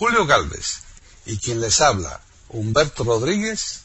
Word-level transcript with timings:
Julio 0.00 0.24
Galvez 0.24 0.80
y 1.26 1.36
quien 1.36 1.60
les 1.60 1.78
habla, 1.82 2.20
Humberto 2.48 3.04
Rodríguez, 3.04 3.84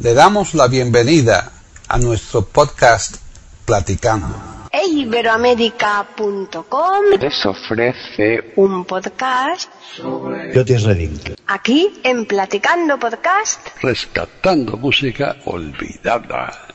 le 0.00 0.12
damos 0.12 0.52
la 0.54 0.66
bienvenida 0.66 1.52
a 1.86 1.96
nuestro 1.98 2.44
podcast 2.44 3.18
Platicando. 3.64 4.34
Iberoamérica.com 4.72 7.04
les 7.20 7.46
ofrece 7.46 8.52
un 8.56 8.84
podcast 8.84 9.70
Yo 9.96 10.64
te 10.64 10.76
Redding. 10.76 11.36
aquí 11.46 12.00
en 12.02 12.26
Platicando 12.26 12.98
Podcast. 12.98 13.60
rescatando 13.80 14.76
música 14.76 15.36
olvidada. 15.44 16.67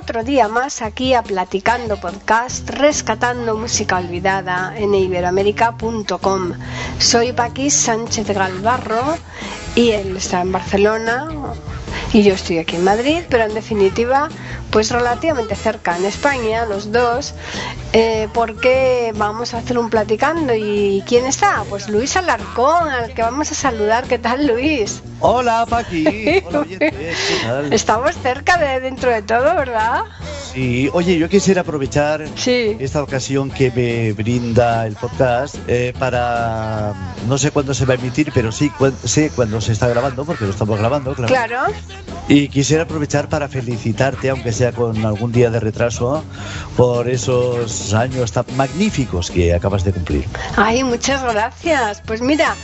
Otro 0.00 0.24
día 0.24 0.48
más 0.48 0.80
aquí 0.80 1.12
a 1.12 1.22
Platicando 1.22 2.00
Podcast, 2.00 2.70
rescatando 2.70 3.54
música 3.54 3.98
olvidada 3.98 4.72
en 4.74 4.94
iberoamérica.com. 4.94 6.52
Soy 6.98 7.34
Paquis 7.34 7.74
Sánchez 7.74 8.26
Galvarro 8.28 9.18
y 9.74 9.90
él 9.90 10.16
está 10.16 10.40
en 10.40 10.52
Barcelona 10.52 11.28
y 12.14 12.22
yo 12.22 12.32
estoy 12.32 12.58
aquí 12.58 12.76
en 12.76 12.84
Madrid, 12.84 13.22
pero 13.28 13.44
en 13.44 13.52
definitiva, 13.52 14.30
pues 14.70 14.90
relativamente 14.90 15.54
cerca 15.54 15.98
en 15.98 16.06
España, 16.06 16.64
los 16.64 16.92
dos, 16.92 17.34
eh, 17.92 18.28
porque 18.32 19.12
vamos 19.16 19.52
a 19.54 19.58
hacer 19.58 19.78
un 19.78 19.90
platicando. 19.90 20.54
¿Y 20.54 21.02
quién 21.06 21.26
está? 21.26 21.64
Pues 21.68 21.88
Luis 21.88 22.16
Alarcón, 22.16 22.88
al 22.88 23.12
que 23.14 23.22
vamos 23.22 23.50
a 23.50 23.54
saludar. 23.54 24.04
¿Qué 24.06 24.18
tal, 24.18 24.46
Luis? 24.46 25.02
Hola, 25.20 25.66
Paqui. 25.68 26.42
Hola, 26.46 26.60
oyentes. 26.60 26.90
¿Qué 27.28 27.46
tal? 27.46 27.72
Estamos 27.72 28.16
cerca 28.22 28.56
de 28.58 28.80
dentro 28.80 29.10
de 29.10 29.22
todo, 29.22 29.42
¿verdad? 29.56 30.04
Sí, 30.52 30.90
oye, 30.92 31.16
yo 31.16 31.28
quisiera 31.28 31.60
aprovechar 31.60 32.26
Sí. 32.34 32.76
esta 32.80 33.02
ocasión 33.04 33.50
que 33.52 33.70
me 33.70 34.12
brinda 34.12 34.84
el 34.86 34.96
podcast 34.96 35.54
eh, 35.68 35.92
para. 35.96 36.92
No 37.28 37.38
sé 37.38 37.52
cuándo 37.52 37.72
se 37.72 37.84
va 37.84 37.94
a 37.94 37.96
emitir, 37.96 38.32
pero 38.34 38.50
sí 38.50 38.68
cuan- 38.70 38.96
sé 39.04 39.30
cuándo 39.30 39.60
se 39.60 39.70
está 39.72 39.86
grabando, 39.86 40.24
porque 40.24 40.44
lo 40.46 40.50
estamos 40.50 40.76
grabando, 40.78 41.14
claro. 41.14 41.28
Claro. 41.32 41.62
Y 42.26 42.48
quisiera 42.48 42.82
aprovechar 42.84 43.28
para 43.28 43.48
felicitarte, 43.48 44.28
aunque 44.30 44.50
sea 44.52 44.72
con 44.72 45.04
algún 45.04 45.30
día 45.30 45.50
de 45.50 45.60
retraso, 45.60 46.24
por 46.76 47.08
esos 47.08 47.70
años 47.94 48.32
tan 48.32 48.44
magníficos 48.56 49.30
que 49.30 49.54
acabas 49.54 49.84
de 49.84 49.92
cumplir. 49.92 50.24
Ay, 50.56 50.84
muchas 50.84 51.22
gracias. 51.22 52.02
Pues 52.06 52.20
mira, 52.22 52.54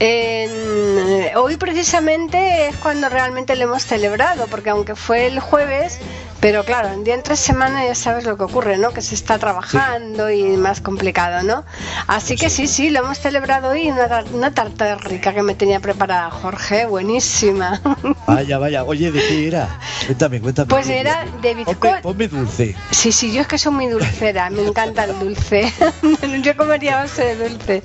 en- 0.00 1.36
hoy 1.36 1.56
precisamente 1.56 2.68
es 2.68 2.76
cuando 2.76 3.08
realmente 3.08 3.54
lo 3.56 3.64
hemos 3.64 3.84
celebrado, 3.84 4.46
porque 4.48 4.70
aunque 4.70 4.94
fue 4.96 5.26
el 5.26 5.40
jueves, 5.40 5.98
pero 6.42 6.64
claro, 6.64 6.88
en 6.88 7.04
día 7.04 7.14
entre 7.14 7.36
semana 7.36 7.86
ya 7.86 7.94
sabes 7.94 8.24
lo 8.24 8.36
que 8.36 8.42
ocurre, 8.42 8.76
¿no? 8.76 8.90
Que 8.90 9.00
se 9.00 9.14
está 9.14 9.38
trabajando 9.38 10.28
y 10.28 10.42
más 10.56 10.80
complicado, 10.80 11.44
¿no? 11.44 11.64
Así 12.08 12.34
que 12.34 12.50
sí, 12.50 12.66
sí, 12.66 12.90
lo 12.90 12.98
hemos 12.98 13.20
celebrado 13.20 13.68
hoy, 13.70 13.88
una, 13.88 14.24
una 14.32 14.52
tarta 14.52 14.96
rica 14.96 15.32
que 15.32 15.44
me 15.44 15.54
tenía 15.54 15.78
preparada 15.78 16.32
Jorge, 16.32 16.86
buenísima. 16.86 17.80
Vaya, 18.26 18.58
vaya. 18.58 18.82
Oye, 18.82 19.12
¿de 19.12 19.20
qué 19.20 19.46
era? 19.46 19.68
Cuéntame, 20.04 20.40
cuéntame. 20.40 20.68
Pues 20.68 20.88
era 20.88 21.26
de 21.42 21.54
bizcocho. 21.54 22.02
Ponme 22.02 22.26
dulce. 22.26 22.74
Sí, 22.90 23.12
sí, 23.12 23.32
yo 23.32 23.42
es 23.42 23.46
que 23.46 23.58
soy 23.58 23.72
muy 23.72 23.86
dulcera, 23.86 24.50
me 24.50 24.66
encanta 24.66 25.04
el 25.04 25.16
dulce. 25.20 25.72
yo 26.42 26.56
comería 26.56 26.96
base 26.96 27.36
de 27.36 27.48
dulce. 27.48 27.82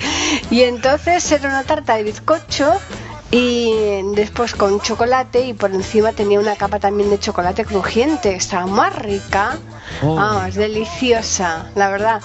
Y 0.50 0.62
entonces 0.62 1.32
era 1.32 1.48
una 1.48 1.64
tarta 1.64 1.96
de 1.96 2.04
bizcocho 2.04 2.80
y 3.32 4.02
después 4.16 4.56
con 4.56 4.80
chocolate 4.80 5.42
y 5.42 5.54
por 5.54 5.72
encima 5.72 6.14
tenía 6.14 6.40
una 6.40 6.56
capa 6.56 6.80
también 6.80 7.10
de 7.10 7.20
chocolate 7.20 7.66
crujiente, 7.66 8.36
estaba 8.36 8.66
más 8.68 8.96
rica. 8.96 9.58
Oh. 10.02 10.16
Vamos, 10.16 10.56
deliciosa, 10.56 11.72
la 11.76 11.90
verdad. 11.90 12.22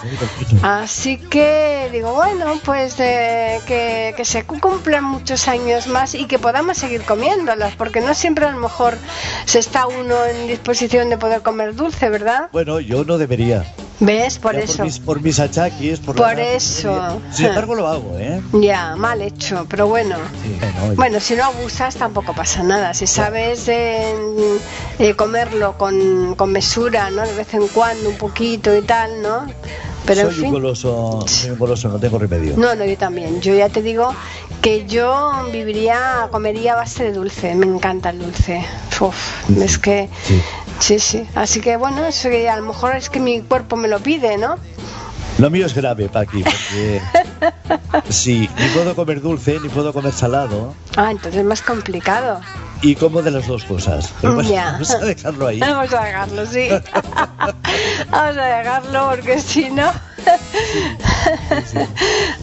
Así 0.62 1.16
que 1.16 1.88
digo, 1.92 2.12
bueno, 2.14 2.58
pues 2.64 2.98
eh, 2.98 3.60
que, 3.66 4.14
que 4.16 4.24
se 4.24 4.44
cumplan 4.44 5.04
muchos 5.04 5.48
años 5.48 5.86
más 5.86 6.14
y 6.14 6.26
que 6.26 6.38
podamos 6.38 6.78
seguir 6.78 7.02
comiéndolas, 7.02 7.74
porque 7.76 8.00
no 8.00 8.14
siempre 8.14 8.46
a 8.46 8.52
lo 8.52 8.58
mejor 8.58 8.96
se 9.44 9.58
está 9.58 9.86
uno 9.86 10.24
en 10.24 10.48
disposición 10.48 11.08
de 11.08 11.18
poder 11.18 11.42
comer 11.42 11.74
dulce, 11.74 12.08
¿verdad? 12.10 12.48
Bueno, 12.52 12.80
yo 12.80 13.04
no 13.04 13.18
debería. 13.18 13.64
¿Ves? 14.04 14.38
Por 14.40 14.54
Ya 14.54 14.60
eso. 14.62 14.82
mis, 14.84 14.98
por 14.98 15.22
mis 15.22 15.38
achaques, 15.38 16.00
por, 16.00 16.16
Por 16.16 16.36
la- 16.36 16.42
eso. 16.54 17.22
Sin 17.30 17.46
embargo, 17.46 17.76
lo 17.76 17.86
hago, 17.86 18.18
¿eh? 18.18 18.42
Ya, 18.52 18.96
mal 18.96 19.22
hecho, 19.22 19.64
pero 19.70 19.86
bueno. 19.86 20.16
Sí, 20.42 20.56
bueno. 20.58 20.94
Bueno, 20.96 21.20
si 21.20 21.34
no 21.36 21.44
abusas 21.44 21.94
tampoco 21.94 22.34
pasa 22.34 22.64
nada. 22.64 22.94
Si 22.94 23.06
sabes 23.06 23.68
eh, 23.68 24.12
eh, 24.98 25.14
comerlo 25.14 25.78
con, 25.78 26.34
con 26.34 26.50
mesura, 26.50 27.10
¿no? 27.10 27.22
De 27.24 27.32
vez 27.34 27.54
en 27.54 27.68
cuando, 27.68 28.08
un 28.10 28.16
poquito 28.18 28.76
y 28.76 28.82
tal, 28.82 29.22
¿no? 29.22 29.46
Pero 30.04 30.22
soy 30.22 30.30
en 30.30 30.34
fin. 30.34 30.44
un 30.46 30.50
goloso, 30.54 31.24
soy 31.28 31.50
un 31.50 31.58
goloso, 31.58 31.88
no 31.88 32.00
tengo 32.00 32.18
remedio. 32.18 32.54
No, 32.56 32.74
no, 32.74 32.84
yo 32.84 32.96
también. 32.98 33.40
Yo 33.40 33.54
ya 33.54 33.68
te 33.68 33.82
digo 33.82 34.12
que 34.62 34.86
yo 34.86 35.48
viviría, 35.52 36.28
comería 36.30 36.72
a 36.72 36.76
base 36.76 37.04
de 37.04 37.12
dulce. 37.12 37.54
Me 37.54 37.66
encanta 37.66 38.10
el 38.10 38.20
dulce. 38.20 38.64
Uf, 39.00 39.50
es 39.58 39.78
que. 39.78 40.08
Sí. 40.24 40.40
Sí, 40.78 40.98
sí. 40.98 41.26
Así 41.34 41.60
que 41.60 41.76
bueno, 41.76 42.04
eso 42.06 42.28
que 42.30 42.48
a 42.48 42.56
lo 42.56 42.62
mejor 42.62 42.96
es 42.96 43.10
que 43.10 43.20
mi 43.20 43.40
cuerpo 43.42 43.76
me 43.76 43.88
lo 43.88 44.00
pide, 44.00 44.36
¿no? 44.38 44.56
Lo 45.38 45.48
mío 45.48 45.64
es 45.66 45.74
grave, 45.74 46.08
Paqui, 46.08 46.42
porque 46.42 47.00
sí, 48.10 48.48
ni 48.58 48.66
puedo 48.68 48.94
comer 48.94 49.20
dulce, 49.22 49.58
ni 49.62 49.68
pudo 49.70 49.92
comer 49.92 50.12
salado, 50.12 50.74
Ah, 50.96 51.10
entonces 51.10 51.40
es 51.40 51.46
más 51.46 51.62
complicado. 51.62 52.40
y 52.82 52.94
como 52.96 53.22
de 53.22 53.30
las 53.30 53.46
dos 53.46 53.64
cosas. 53.64 54.12
Pero 54.20 54.34
bueno, 54.34 54.50
Ya. 54.50 54.72
vamos 54.72 54.90
a 54.90 54.98
dejarlo 54.98 55.46
ahí. 55.46 55.58
Vamos 55.60 55.92
a 55.94 56.04
dejarlo, 56.04 56.46
sí. 56.46 56.68
Vamos 58.10 58.36
a 58.36 58.44
dejarlo 58.44 59.08
porque 59.10 59.40
si 59.40 59.70
no. 59.70 59.90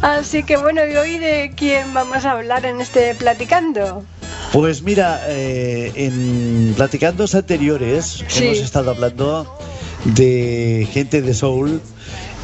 Así 0.02 0.44
que 0.44 0.58
bueno, 0.58 0.82
¿y 0.86 0.96
hoy 0.96 1.18
de 1.18 1.52
quién 1.56 1.94
vamos 1.94 2.26
a 2.26 2.32
hablar 2.32 2.66
en 2.66 2.82
este 2.82 3.16
platicando? 3.16 4.04
Pues 4.52 4.82
mira, 4.82 5.22
eh, 5.28 5.92
en 5.96 6.74
platicandos 6.76 7.36
anteriores 7.36 8.24
Sí. 8.28 8.46
hemos 8.46 8.58
estado 8.60 8.92
hablando 8.92 9.58
de 10.06 10.88
gente 10.92 11.22
de 11.22 11.34
soul 11.34 11.82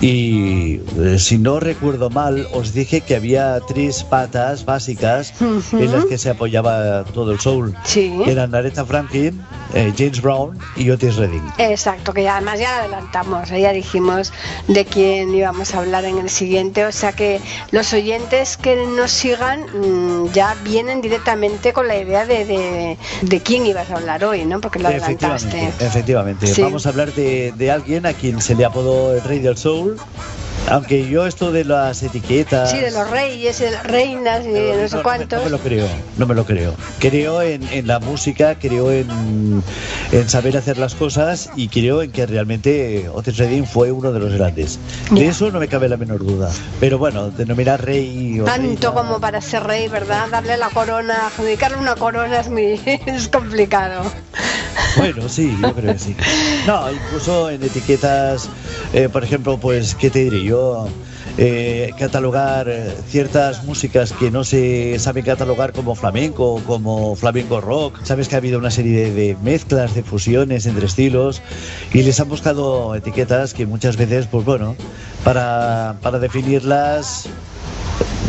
y 0.02 0.82
eh, 1.00 1.18
si 1.20 1.38
no 1.38 1.60
recuerdo 1.60 2.10
mal 2.10 2.48
os 2.54 2.74
dije 2.74 3.02
que 3.02 3.16
había 3.16 3.60
tres 3.68 4.04
patas 4.04 4.66
básicas 4.66 5.34
en 5.40 5.92
las 5.92 6.06
que 6.06 6.18
se 6.18 6.30
apoyaba 6.30 7.04
todo 7.06 7.32
el 7.32 7.40
soul. 7.40 7.74
Sí. 7.86 8.14
Eran 8.26 8.54
Aretha 8.54 8.86
Franklin, 8.86 9.42
eh, 9.74 9.94
James 9.98 10.22
Brown 10.22 10.58
y 10.76 10.90
Otis 10.90 11.16
Redding. 11.16 11.44
Exacto, 11.58 12.14
que 12.14 12.24
ya, 12.24 12.38
además 12.38 12.60
ya 12.60 12.80
adelantamos, 12.80 13.50
ya 13.50 13.72
dijimos 13.72 14.34
de 14.68 14.86
quién 14.86 15.34
íbamos 15.34 15.74
a 15.74 15.80
hablar 15.80 16.06
en 16.06 16.18
el 16.18 16.30
siguiente, 16.30 16.86
o 16.86 16.92
sea 16.92 17.14
que 17.14 17.40
los 17.72 17.94
oyentes 17.94 18.58
que 18.58 18.86
nos 18.86 19.12
sigan 19.12 19.62
mm, 19.62 20.32
ya 20.34 20.56
vienen 20.64 21.02
directamente 21.02 21.72
con 21.74 21.88
la 21.88 21.98
idea 21.98 22.26
de, 22.26 22.46
de, 22.46 22.98
de 23.22 23.40
quién 23.42 23.66
ibas 23.66 23.90
a 23.90 23.96
hablar 23.96 24.24
hoy, 24.26 24.46
¿no? 24.46 24.60
Porque 24.60 24.80
lo 24.80 24.90
adelantaste. 24.90 25.48
Efectivamente, 25.48 25.86
efectivamente. 25.86 26.48
Sí. 26.48 26.62
Vamos 26.62 26.86
a 26.86 26.90
hablar 26.90 27.14
de, 27.14 27.54
de 27.56 27.72
alguien 27.72 28.06
a 28.06 28.14
quien 28.14 28.42
se 28.42 28.56
le 28.56 28.66
apodó 28.66 29.14
el 29.14 29.22
rey 29.24 29.40
del 29.40 29.58
soul 29.58 29.85
over. 29.86 30.45
Aunque 30.70 31.08
yo 31.08 31.28
esto 31.28 31.52
de 31.52 31.64
las 31.64 32.02
etiquetas... 32.02 32.72
Sí, 32.72 32.80
de 32.80 32.90
los 32.92 33.08
reyes, 33.10 33.60
de 33.60 33.72
las 33.72 33.84
reinas 33.86 34.44
y 34.46 34.50
de 34.50 34.82
no 34.82 34.88
sé 34.88 34.96
no, 34.96 35.04
cuántos. 35.04 35.40
No 35.40 35.46
me 35.46 35.52
lo 35.52 35.60
creo, 35.60 35.88
no 36.18 36.26
me 36.26 36.34
lo 36.36 36.44
creo. 36.46 36.74
Creo 37.00 37.42
en, 37.44 37.62
en 37.72 37.86
la 37.88 38.00
música, 38.00 38.56
creo 38.56 38.92
en, 38.92 39.64
en 40.12 40.28
saber 40.30 40.58
hacer 40.58 40.78
las 40.80 40.96
cosas 40.96 41.52
y 41.56 41.68
creo 41.68 42.02
en 42.02 42.12
que 42.12 42.26
realmente 42.26 43.08
Otis 43.14 43.38
Redding 43.38 43.68
fue 43.68 43.92
uno 43.92 44.12
de 44.12 44.20
los 44.20 44.34
grandes. 44.34 44.80
De 45.12 45.28
eso 45.28 45.52
no 45.52 45.60
me 45.60 45.68
cabe 45.68 45.88
la 45.88 45.98
menor 45.98 46.26
duda. 46.26 46.52
Pero 46.80 46.98
bueno, 46.98 47.30
denominar 47.30 47.84
rey 47.86 48.40
o 48.40 48.46
Tanto 48.46 48.64
reina- 48.90 48.92
como 48.94 49.20
para 49.20 49.42
ser 49.42 49.64
rey, 49.64 49.88
¿verdad? 49.88 50.30
Darle 50.32 50.58
la 50.58 50.70
corona, 50.70 51.28
adjudicarle 51.28 51.78
una 51.78 51.96
corona 51.96 52.40
es 52.40 52.50
muy 52.50 52.82
es 53.06 53.28
complicado. 53.28 54.12
Bueno, 54.98 55.28
sí, 55.28 55.56
yo 55.62 55.74
creo 55.74 55.94
que 55.94 56.00
sí. 56.00 56.16
No, 56.66 56.90
incluso 56.90 57.50
en 57.50 57.62
etiquetas, 57.64 58.48
eh, 58.94 59.10
por 59.10 59.24
ejemplo, 59.26 59.58
pues, 59.58 59.94
¿qué 59.94 60.10
te 60.10 60.20
diré 60.20 60.42
yo? 60.44 60.55
Eh, 61.38 61.92
catalogar 62.00 62.70
eh, 62.70 62.96
ciertas 63.10 63.66
músicas 63.66 64.14
que 64.14 64.32
no 64.32 64.46
se 64.46 64.98
saben 65.00 65.26
catalogar 65.26 65.74
como 65.74 65.94
flamenco, 65.96 66.62
como 66.66 67.16
flamenco 67.16 67.60
rock. 67.60 68.00
Sabes 68.04 68.30
que 68.30 68.36
ha 68.36 68.38
habido 68.38 68.58
una 68.58 68.72
serie 68.72 69.10
de, 69.10 69.12
de 69.12 69.38
mezclas, 69.44 69.96
de 69.96 70.04
fusiones 70.04 70.66
entre 70.66 70.86
estilos 70.86 71.42
y 71.94 72.04
les 72.04 72.20
han 72.20 72.30
buscado 72.30 72.96
etiquetas 72.96 73.54
que 73.54 73.66
muchas 73.66 73.98
veces, 73.98 74.28
pues 74.28 74.46
bueno, 74.46 74.76
para, 75.26 75.98
para 76.02 76.20
definirlas 76.20 77.28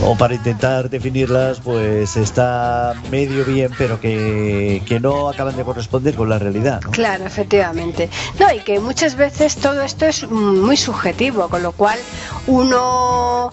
o 0.03 0.17
para 0.17 0.35
intentar 0.35 0.91
definirlas, 0.91 1.61
pues 1.61 2.17
está 2.17 2.95
medio 3.11 3.45
bien, 3.45 3.71
pero 3.77 4.01
que, 4.01 4.83
que 4.87 5.01
no 5.01 5.29
acaban 5.29 5.57
de 5.57 5.65
corresponder 5.65 6.15
con 6.15 6.29
la 6.29 6.39
realidad. 6.39 6.81
Claro, 6.91 7.25
efectivamente. 7.25 8.11
No, 8.39 8.53
y 8.53 8.61
que 8.61 8.79
muchas 8.81 9.17
veces 9.17 9.57
todo 9.57 9.83
esto 9.83 10.07
es 10.07 10.29
muy 10.31 10.77
subjetivo, 10.77 11.49
con 11.49 11.63
lo 11.63 11.73
cual 11.73 11.99
uno 12.47 13.51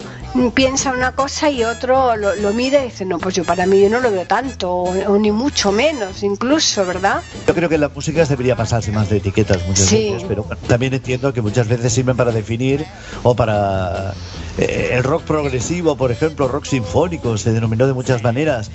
piensa 0.54 0.90
una 0.92 1.12
cosa 1.12 1.48
y 1.50 1.62
otro 1.64 2.16
lo, 2.16 2.34
lo 2.34 2.52
mira 2.52 2.80
y 2.80 2.84
dice, 2.86 3.04
no, 3.04 3.18
pues 3.18 3.34
yo 3.36 3.44
para 3.44 3.66
mí 3.66 3.80
yo 3.80 3.88
no 3.88 4.00
lo 4.00 4.10
veo 4.10 4.26
tanto, 4.26 4.70
o, 4.72 5.12
o 5.12 5.18
ni 5.18 5.30
mucho 5.30 5.70
menos, 5.72 6.22
incluso, 6.22 6.84
¿verdad? 6.84 7.22
Yo 7.46 7.54
creo 7.54 7.68
que 7.68 7.76
en 7.76 7.80
las 7.82 7.94
músicas 7.94 8.28
debería 8.28 8.56
pasarse 8.56 8.90
más 8.90 9.08
de 9.08 9.18
etiquetas 9.18 9.64
muchas 9.66 9.86
Sí. 9.86 10.10
veces, 10.10 10.24
pero 10.28 10.44
también 10.66 10.92
entiendo 10.94 11.32
que 11.32 11.40
muchas 11.40 11.68
veces 11.68 11.92
sirven 11.92 12.16
para 12.16 12.32
definir 12.32 12.84
o 13.22 13.34
para 13.36 14.12
eh, 14.58 14.90
el 14.92 15.04
rock 15.04 15.22
progresivo, 15.22 15.96
por 15.96 16.10
ejemplo, 16.10 16.48
rock 16.48 16.64
sinfónico, 16.64 17.36
se 17.38 17.52
denominó 17.52 17.86
de 17.86 17.92
muchas 17.92 18.22
maneras. 18.22 18.70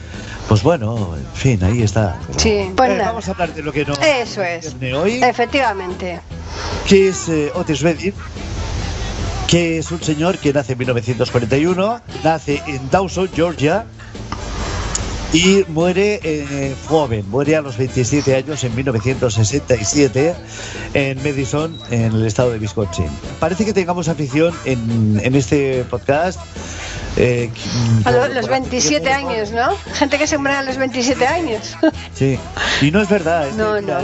Pues 0.47 0.63
bueno, 0.63 1.15
en 1.15 1.25
fin, 1.35 1.63
ahí 1.63 1.83
está. 1.83 2.17
Sí, 2.37 2.71
pues 2.75 2.89
Eh, 2.89 2.93
nada. 2.95 3.09
vamos 3.09 3.27
a 3.27 3.31
hablar 3.31 3.53
de 3.53 3.61
lo 3.63 3.71
que 3.73 3.85
no 3.85 3.93
Eso 3.95 4.41
es. 4.43 4.75
hoy, 4.95 5.21
Efectivamente. 5.23 6.21
que 6.87 7.09
es 7.09 7.29
eh, 7.29 7.51
Otis 7.53 7.81
Redding, 7.81 8.13
que 9.49 9.79
es 9.79 9.91
un 9.91 10.01
señor 10.03 10.37
que 10.37 10.53
nace 10.53 10.73
en 10.73 10.79
1941, 10.79 12.01
nace 12.23 12.61
en 12.67 12.89
Dawson, 12.91 13.29
Georgia, 13.33 13.85
y 15.33 15.63
muere 15.67 16.19
eh, 16.23 16.75
joven, 16.87 17.27
muere 17.29 17.55
a 17.55 17.61
los 17.61 17.77
27 17.77 18.35
años 18.35 18.63
en 18.63 18.75
1967 18.75 20.35
en 20.93 21.23
Madison, 21.23 21.77
en 21.91 22.13
el 22.13 22.25
estado 22.25 22.51
de 22.51 22.57
Wisconsin. 22.59 23.07
Parece 23.39 23.63
que 23.65 23.73
tengamos 23.73 24.07
afición 24.07 24.53
en, 24.65 25.19
en 25.23 25.35
este 25.35 25.83
podcast. 25.89 26.39
eh, 27.17 27.49
A 28.05 28.11
por- 28.11 28.29
los 28.31 28.41
por 28.41 28.51
27 28.51 29.07
afición, 29.11 29.31
años, 29.31 29.51
¿no? 29.51 29.75
Gente 29.93 30.17
que 30.17 30.25
se 30.27 30.37
muere 30.39 30.57
a 30.57 30.63
los 30.63 30.77
27 30.77 31.25
años. 31.27 31.75
Sí, 32.15 32.39
y 32.81 32.89
no 32.91 33.01
es 33.01 33.09
verdad. 33.09 33.47
Es, 33.49 33.55
No, 33.55 33.79
no. 33.81 33.99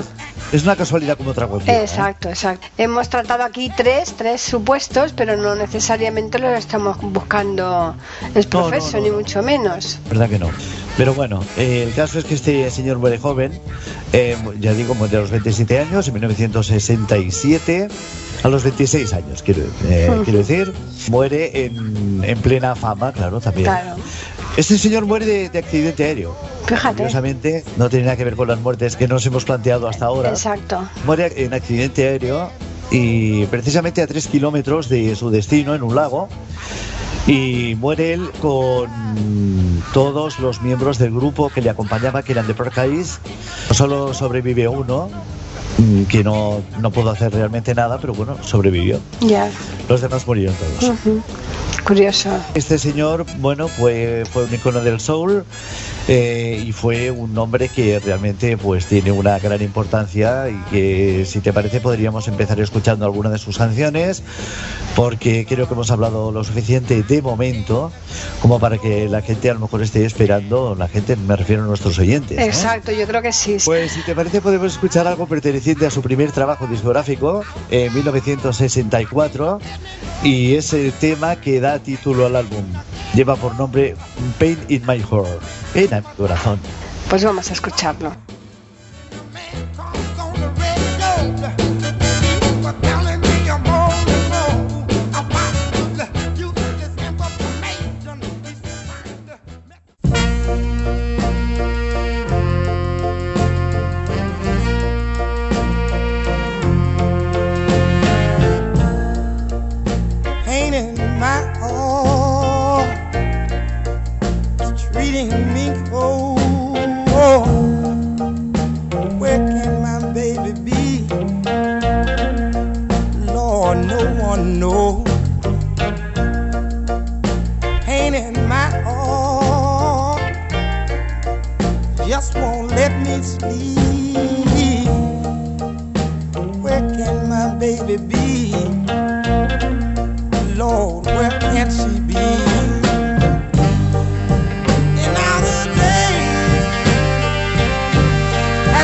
Es- 0.52 0.64
una 0.64 0.76
casualidad 0.76 1.18
como 1.18 1.32
otra 1.32 1.48
cualquiera. 1.48 1.80
¿eh? 1.80 1.84
Exacto, 1.84 2.30
exacto. 2.30 2.68
Hemos 2.78 3.10
tratado 3.10 3.44
aquí 3.44 3.72
tres, 3.76 4.14
tres 4.18 4.42
supuestos, 4.42 5.14
pero 5.14 5.38
no 5.38 5.56
necesariamente 5.56 6.40
los 6.40 6.58
estamos 6.58 6.98
buscando 7.02 7.96
el 8.34 8.44
no, 8.44 8.50
profeso, 8.50 8.98
no, 8.98 9.04
ni 9.04 9.12
mucho 9.12 9.42
menos. 9.44 10.00
¿Verdad 10.10 10.30
que 10.30 10.40
no? 10.40 10.50
Pero 10.98 11.14
bueno, 11.14 11.44
eh, 11.58 11.84
el 11.88 11.94
caso 11.94 12.20
es 12.20 12.26
que 12.26 12.36
este 12.36 12.70
señor 12.72 12.98
muere 13.00 13.18
joven, 13.18 13.52
eh, 14.14 14.38
ya 14.60 14.74
digo, 14.74 14.96
muere 14.96 15.18
a 15.18 15.22
los 15.22 15.30
27 15.32 15.80
años, 15.80 16.08
en 16.08 16.14
1967, 16.14 17.88
a 18.44 18.48
los 18.48 18.64
26 18.64 19.14
años, 19.14 19.42
quiero, 19.44 19.64
eh, 19.86 20.22
quiero 20.24 20.40
decir, 20.40 20.74
muere 21.10 21.66
en, 21.66 22.22
en 22.24 22.38
plena 22.40 22.76
fama, 22.76 23.12
claro, 23.12 23.42
también. 23.42 23.66
Claro. 23.66 23.96
Este 24.58 24.78
señor 24.78 25.06
muere 25.06 25.26
de, 25.26 25.50
de 25.50 25.60
accidente 25.60 26.06
aéreo. 26.06 26.36
Fíjate. 26.66 26.96
Curiosamente, 26.96 27.64
no 27.78 27.90
tiene 27.90 28.06
nada 28.06 28.18
que 28.18 28.24
ver 28.24 28.36
con 28.36 28.48
las 28.48 28.60
muertes 28.60 28.96
que 28.96 29.08
nos 29.08 29.26
hemos 29.26 29.44
planteado 29.44 29.88
hasta 29.88 30.06
ahora. 30.06 30.30
Exacto. 30.30 30.88
Muere 31.06 31.32
en 31.44 31.54
accidente 31.54 32.08
aéreo 32.08 32.50
y 32.90 33.46
precisamente 33.48 34.02
a 34.02 34.08
3 34.08 34.28
kilómetros 34.28 34.88
de 34.90 35.16
su 35.16 35.30
destino, 35.30 35.76
en 35.76 35.84
un 35.84 35.96
lago. 35.96 36.30
Y 37.28 37.76
muere 37.80 38.14
él 38.14 38.30
con 38.40 38.88
todos 39.94 40.40
los 40.40 40.62
miembros 40.62 41.00
del 41.00 41.12
grupo 41.12 41.50
que 41.50 41.62
le 41.62 41.70
acompañaba, 41.70 42.24
que 42.24 42.32
eran 42.32 42.48
de 42.48 42.54
Porcais. 42.54 43.20
Solo 43.72 44.14
sobrevive 44.14 44.68
uno, 44.68 45.10
mm, 45.80 46.04
que 46.04 46.24
no, 46.24 46.62
no 46.80 46.92
pudo 46.92 47.10
hacer 47.10 47.34
realmente 47.34 47.74
nada, 47.74 47.98
pero 48.00 48.14
bueno, 48.14 48.38
sobrevivió. 48.44 49.00
Ya. 49.22 49.50
Los 49.90 50.02
demás 50.02 50.26
murieron 50.28 50.56
todos. 50.56 50.94
Ujú. 51.00 51.22
Curioso. 51.86 52.32
Este 52.56 52.80
señor, 52.80 53.28
bueno, 53.38 53.68
fue, 53.68 54.24
fue 54.32 54.46
un 54.46 54.54
icono 54.56 54.82
del 54.82 55.00
soul 55.00 55.46
eh, 56.08 56.64
y 56.66 56.72
fue 56.72 57.12
un 57.12 57.38
hombre 57.38 57.70
que 57.70 58.00
realmente 58.00 58.58
pues 58.58 58.88
tiene 58.88 59.12
una 59.12 59.38
gran 59.38 59.62
importancia 59.62 60.50
y 60.50 60.56
que 60.72 61.26
si 61.28 61.42
te 61.42 61.54
parece 61.54 61.82
podríamos 61.82 62.28
empezar 62.28 62.60
escuchando 62.60 63.06
alguna 63.06 63.30
de 63.30 63.38
sus 63.38 63.60
canciones 63.60 64.24
porque 64.96 65.46
creo 65.48 65.68
que 65.68 65.74
hemos 65.74 65.92
hablado 65.92 66.32
lo 66.32 66.44
suficiente 66.44 67.04
de 67.04 67.22
momento 67.22 67.92
como 68.42 68.60
para 68.60 68.80
que 68.80 69.08
la 69.08 69.22
gente 69.22 69.52
a 69.52 69.54
lo 69.54 69.60
mejor 69.60 69.84
esté 69.84 70.06
esperando, 70.06 70.76
la 70.76 70.88
gente 70.88 71.16
me 71.16 71.36
refiero 71.36 71.64
a 71.64 71.68
nuestros 71.68 72.00
oyentes. 72.00 72.38
¿no? 72.38 72.44
Exacto, 72.44 72.92
yo 72.92 73.06
creo 73.06 73.22
que 73.22 73.32
sí. 73.32 73.58
Pues 73.64 73.92
si 73.92 74.02
te 74.02 74.16
parece 74.16 74.42
podemos 74.42 74.74
escuchar 74.74 75.06
algo 75.06 75.28
perteneciente 75.28 75.86
a 75.86 75.92
su 75.92 76.02
primer 76.02 76.32
trabajo 76.32 76.66
discográfico 76.66 77.44
en 77.70 77.94
1964 77.94 79.60
y 80.24 80.56
es 80.56 80.74
el 80.74 80.92
tema 80.94 81.36
que 81.36 81.45
da 81.54 81.80
título 81.80 82.26
al 82.26 82.36
álbum. 82.36 82.66
Lleva 83.14 83.36
por 83.36 83.56
nombre 83.56 83.96
Pain 84.40 84.58
in 84.68 84.86
My 84.86 85.00
Heart, 85.00 85.42
pena 85.74 85.98
en 85.98 86.04
mi 86.04 86.16
corazón. 86.16 86.60
Pues 87.10 87.24
vamos 87.24 87.50
a 87.50 87.54
escucharlo. 87.54 88.25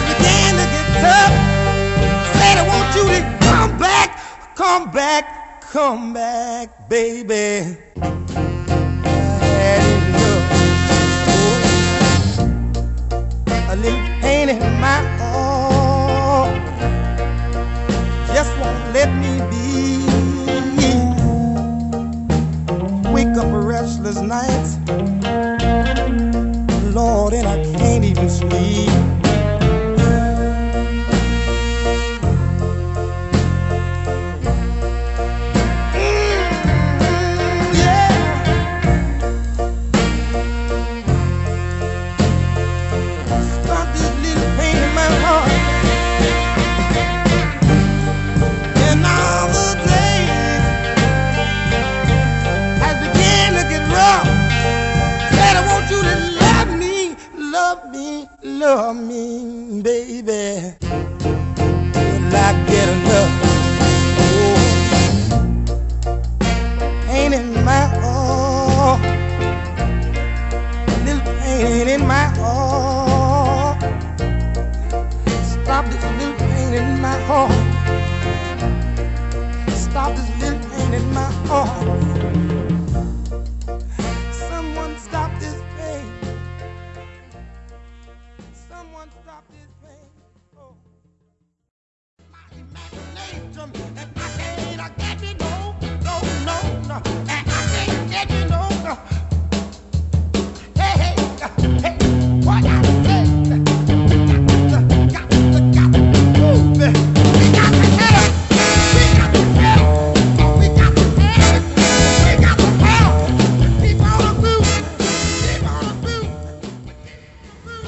Has 0.02 0.16
began 0.16 0.56
to 0.56 0.66
get 0.72 0.88
tough. 1.02 1.34
Said 2.38 2.58
I 2.58 2.66
want 2.68 2.96
you 2.96 3.06
to 3.16 3.22
come 3.46 3.78
back, 3.78 4.56
come 4.56 4.92
back, 4.92 5.62
come 5.62 6.14
back, 6.14 6.90
baby. 6.90 7.78
I 13.48 13.74
a 13.74 13.76
little 13.76 14.00
pain 14.22 14.50
in 14.50 14.60
my 14.82 15.02
heart 15.20 16.62
just 18.34 18.52
won't 18.60 18.94
let 18.94 19.10
me 19.22 19.40
be. 19.50 19.62
Wake 23.14 23.38
up 23.38 23.48
restless 23.52 24.22
nights, 24.22 24.78
Lord, 26.96 27.34
and 27.34 27.48
I 27.48 27.64
can't 27.78 28.06
even 28.06 28.30
sleep. 28.30 29.11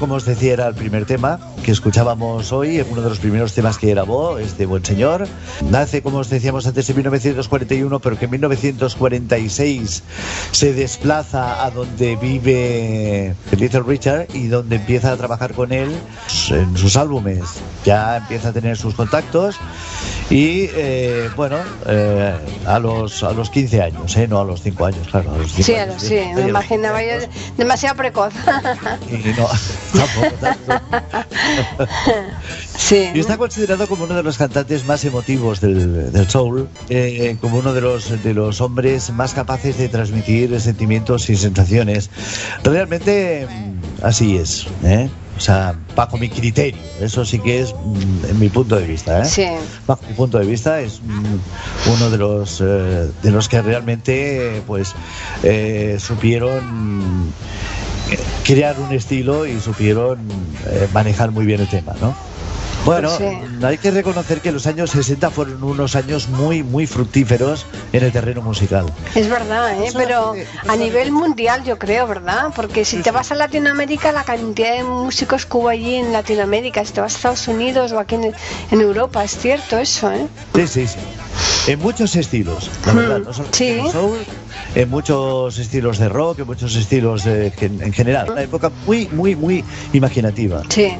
Como 0.03 0.15
os 0.15 0.25
decía, 0.25 0.53
era 0.53 0.68
el 0.68 0.75
primer 0.75 1.06
tema 1.06 1.52
que 1.63 1.72
escuchábamos 1.72 2.51
hoy, 2.51 2.86
uno 2.89 3.01
de 3.01 3.10
los 3.10 3.20
primeros 3.20 3.53
temas 3.53 3.77
que 3.77 3.89
grabó 3.89 4.38
este 4.38 4.65
buen 4.65 4.84
señor. 4.84 5.27
Nace, 5.70 6.01
como 6.01 6.20
os 6.20 6.29
decíamos 6.29 6.67
antes, 6.67 6.89
en 6.89 6.98
1941, 6.98 8.00
pero 8.00 8.20
que 8.20 8.25
en 8.25 8.32
1946 8.32 10.03
se 10.51 10.74
desplaza 10.74 11.63
a 11.65 11.72
donde 11.72 12.17
vive 12.17 13.36
Little 13.58 13.84
Richard 13.84 14.27
y 14.34 14.48
donde 14.48 14.75
empieza 14.75 15.12
a 15.13 15.17
trabajar 15.17 15.53
con 15.53 15.72
él 15.72 15.89
en 16.50 16.77
sus 16.77 16.98
álbumes. 16.98 17.43
Ya 17.86 18.17
empieza 18.17 18.50
a 18.50 18.53
tener 18.53 18.77
sus 18.77 18.93
contactos 18.93 19.55
y, 20.29 20.70
eh, 20.74 21.29
bueno, 21.36 21.58
eh, 21.86 22.36
a, 22.65 22.79
los, 22.79 23.24
a 23.24 23.32
los 23.34 23.50
15 23.50 23.82
años, 23.82 24.15
¿eh? 24.17 24.27
no 24.27 24.39
a 24.39 24.43
los 24.43 24.62
5 24.62 24.86
años, 24.86 25.08
claro. 25.10 25.32
A 25.34 25.38
los 25.38 25.51
5 25.51 25.63
Sí, 25.63 25.75
a 25.75 25.84
años, 25.84 26.01
sí, 26.01 26.20
me 26.36 26.48
imaginaba 26.48 27.01
yo 27.03 27.25
demasiado 27.58 27.96
precoz. 27.96 28.34
Y 29.10 29.39
no, 29.39 29.48
tampoco 29.93 30.36
tanto. 30.41 30.74
sí. 32.77 33.10
Y 33.13 33.19
está 33.19 33.38
considerado 33.38 33.88
como 33.88 34.05
uno 34.05 34.15
de 34.15 34.24
los 34.24 34.38
cantantes 34.38 34.86
más 34.86 35.03
emotivos 35.05 35.62
del, 35.62 36.12
del 36.12 36.29
soul, 36.29 36.67
eh, 36.89 37.38
como 37.41 37.57
uno 37.57 37.74
de 37.74 37.81
los, 37.81 38.24
de 38.24 38.33
los 38.33 38.62
hombres 38.62 39.12
más 39.12 39.33
capaces 39.33 39.77
de 39.77 39.89
transmitir 39.89 40.60
sentimientos 40.60 41.29
y 41.29 41.36
sensaciones. 41.36 42.10
Realmente 42.63 43.48
mm, 43.50 44.05
así 44.05 44.38
es, 44.38 44.67
¿eh? 44.83 45.10
O 45.36 45.39
sea, 45.39 45.75
bajo 45.95 46.17
mi 46.17 46.29
criterio, 46.29 46.79
eso 47.01 47.25
sí 47.25 47.39
que 47.39 47.62
es 47.62 47.74
mm, 47.74 48.25
en 48.29 48.39
mi 48.39 48.50
punto 48.50 48.75
de 48.75 48.86
vista, 48.86 49.22
¿eh? 49.22 49.25
Sí. 49.25 49.48
Bajo 49.88 50.03
mi 50.07 50.13
punto 50.13 50.38
de 50.38 50.45
vista 50.45 50.79
es 50.79 51.01
mm, 51.01 51.91
uno 51.91 52.10
de 52.12 52.17
los 52.17 52.62
eh, 52.62 53.10
de 53.24 53.31
los 53.31 53.50
que 53.50 53.62
realmente 53.62 54.62
pues 54.67 54.93
eh, 55.41 55.98
supieron 56.00 57.33
crear 58.43 58.79
un 58.79 58.91
estilo 58.91 59.46
y 59.46 59.60
supieron 59.60 60.20
eh, 60.67 60.88
manejar 60.93 61.32
muy 61.32 61.46
bien 61.46 61.62
el 61.62 61.67
tema, 61.67 61.93
¿no? 62.01 62.13
Bueno, 62.86 63.10
Sí. 63.17 63.24
hay 63.63 63.77
que 63.77 63.91
reconocer 63.91 64.41
que 64.41 64.51
los 64.51 64.67
años 64.67 64.89
60 64.91 65.29
fueron 65.32 65.63
unos 65.63 65.96
años 65.96 66.27
muy, 66.27 66.63
muy 66.63 66.86
fructíferos 66.86 67.65
en 67.93 68.03
el 68.03 68.12
terreno 68.12 68.41
musical. 68.41 68.86
Es 69.15 69.29
verdad, 69.29 69.82
¿eh? 69.82 69.89
Pero 69.93 70.34
a 70.67 70.75
nivel 70.75 71.13
mundial 71.13 71.63
yo 71.63 71.79
creo, 71.79 72.08
¿verdad? 72.08 72.48
Porque 72.53 72.84
si 72.84 72.98
te 72.98 73.12
vas 73.12 73.32
a 73.32 73.36
Latinoamérica, 73.36 74.12
la 74.12 74.25
cantidad 74.25 74.74
de 74.75 74.84
músicos 74.84 75.46
que 75.46 75.55
hubo 75.55 75.70
allí 75.70 75.96
en 75.96 76.12
Latinoamérica, 76.12 76.84
si 76.84 76.91
te 76.91 77.00
vas 77.00 77.13
a 77.13 77.15
Estados 77.15 77.48
Unidos 77.48 77.93
o 77.93 78.00
aquí 78.00 78.15
en, 78.15 78.34
en 78.72 78.82
Europa, 78.82 79.24
es 79.24 79.38
cierto 79.38 79.77
eso, 79.77 80.12
¿eh? 80.12 80.27
Sí, 80.53 80.67
sí, 80.67 80.88
sí. 80.88 81.00
En 81.72 81.79
muchos 81.79 82.13
estilos, 82.17 82.70
la 82.86 82.91
Mm, 82.91 82.96
verdad. 82.98 83.20
No 83.20 83.34
solo 83.34 83.48
sí. 83.53 83.70
en 83.70 83.91
soul, 83.91 84.25
en 84.75 84.89
muchos 84.89 85.58
estilos 85.60 85.98
de 86.00 86.10
rock, 86.10 86.39
en 86.39 86.48
muchos 86.48 86.75
estilos 86.75 87.24
de- 87.24 87.53
en 87.62 87.82
en 87.82 87.94
general. 87.94 88.30
Una 88.32 88.42
época 88.42 88.72
muy, 88.86 89.08
muy, 89.12 89.36
muy 89.36 89.63
imaginativa. 89.94 90.62
Sí. 90.70 90.94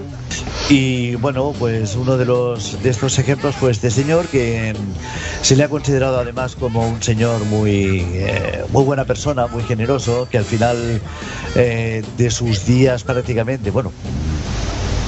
Y 0.70 1.16
bueno, 1.16 1.54
pues 1.60 1.96
uno 1.96 2.18
de 2.18 2.26
los 2.26 2.82
de 2.82 2.90
estos 2.90 3.20
ejemplos 3.20 3.56
fue 3.56 3.72
este 3.72 3.92
señor 3.92 4.28
que 4.28 4.74
mm, 4.74 5.44
se 5.44 5.56
le 5.56 5.64
ha 5.64 5.70
considerado 5.70 6.20
además 6.20 6.56
como 6.56 6.88
un 6.88 7.02
señor 7.04 7.44
muy 7.46 8.02
eh, 8.14 8.64
muy 8.72 8.84
buena 8.84 9.06
persona, 9.06 9.48
muy 9.48 9.64
generoso, 9.64 10.28
que 10.32 10.38
al 10.38 10.46
final 10.46 11.02
eh, 11.56 12.04
de 12.18 12.32
sus 12.32 12.66
días 12.66 13.04
prácticamente, 13.04 13.70
bueno, 13.72 13.92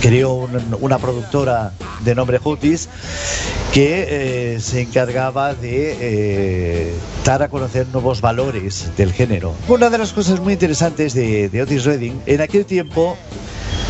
creó 0.05 0.33
un- 0.35 0.77
una 0.81 0.99
productora 0.99 1.71
de 2.03 2.13
nombre 2.13 2.39
Hutis 2.43 2.87
que 3.73 4.05
eh, 4.55 4.59
se 4.61 4.81
encargaba 4.81 5.55
de 5.55 5.97
eh, 5.99 6.93
dar 7.25 7.41
a 7.41 7.47
conocer 7.49 7.87
nuevos 7.91 8.21
valores 8.21 8.91
del 8.97 9.11
género. 9.11 9.55
Una 9.67 9.89
de 9.89 9.97
las 9.97 10.13
cosas 10.13 10.39
muy 10.39 10.53
interesantes 10.53 11.15
de, 11.15 11.49
de 11.49 11.61
Otis 11.63 11.85
Redding, 11.85 12.21
en 12.27 12.41
aquel 12.41 12.65
tiempo 12.67 13.17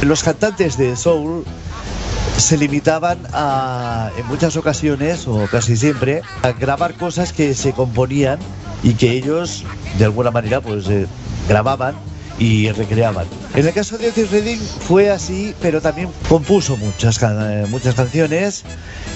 los 0.03 0.23
cantantes 0.23 0.77
de 0.77 0.95
soul 0.95 1.43
se 2.37 2.57
limitaban 2.57 3.19
a, 3.33 4.09
en 4.17 4.25
muchas 4.27 4.55
ocasiones, 4.55 5.27
o 5.27 5.47
casi 5.51 5.75
siempre, 5.75 6.21
a 6.43 6.51
grabar 6.53 6.93
cosas 6.95 7.33
que 7.33 7.53
se 7.53 7.73
componían 7.73 8.39
y 8.83 8.93
que 8.93 9.11
ellos, 9.11 9.63
de 9.97 10.05
alguna 10.05 10.31
manera, 10.31 10.61
pues 10.61 10.87
eh, 10.87 11.07
grababan 11.49 11.95
y 12.37 12.69
recreaban. 12.71 13.25
En 13.53 13.65
el 13.65 13.73
caso 13.73 13.97
de 13.97 14.09
Otis 14.09 14.29
Redding 14.31 14.59
fue 14.59 15.09
así, 15.09 15.53
pero 15.61 15.81
también 15.81 16.09
compuso 16.27 16.75
muchas, 16.77 17.21
eh, 17.23 17.65
muchas 17.69 17.95
canciones 17.95 18.63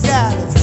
got. 0.09 0.58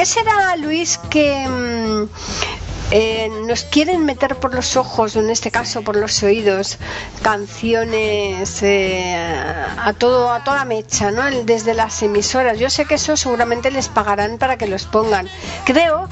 Qué 0.00 0.06
será, 0.06 0.56
Luis, 0.56 0.96
que 1.10 1.46
mm, 1.46 2.08
eh, 2.90 3.28
nos 3.46 3.64
quieren 3.64 4.06
meter 4.06 4.34
por 4.36 4.54
los 4.54 4.78
ojos, 4.78 5.14
o 5.14 5.20
en 5.20 5.28
este 5.28 5.50
caso 5.50 5.82
por 5.82 5.94
los 5.94 6.22
oídos, 6.22 6.78
canciones 7.20 8.62
eh, 8.62 9.14
a 9.14 9.92
todo 9.92 10.32
a 10.32 10.42
toda 10.42 10.64
mecha, 10.64 11.10
¿no? 11.10 11.22
Desde 11.44 11.74
las 11.74 12.02
emisoras. 12.02 12.58
Yo 12.58 12.70
sé 12.70 12.86
que 12.86 12.94
eso 12.94 13.14
seguramente 13.18 13.70
les 13.70 13.90
pagarán 13.90 14.38
para 14.38 14.56
que 14.56 14.68
los 14.68 14.86
pongan. 14.86 15.28
Creo 15.66 16.08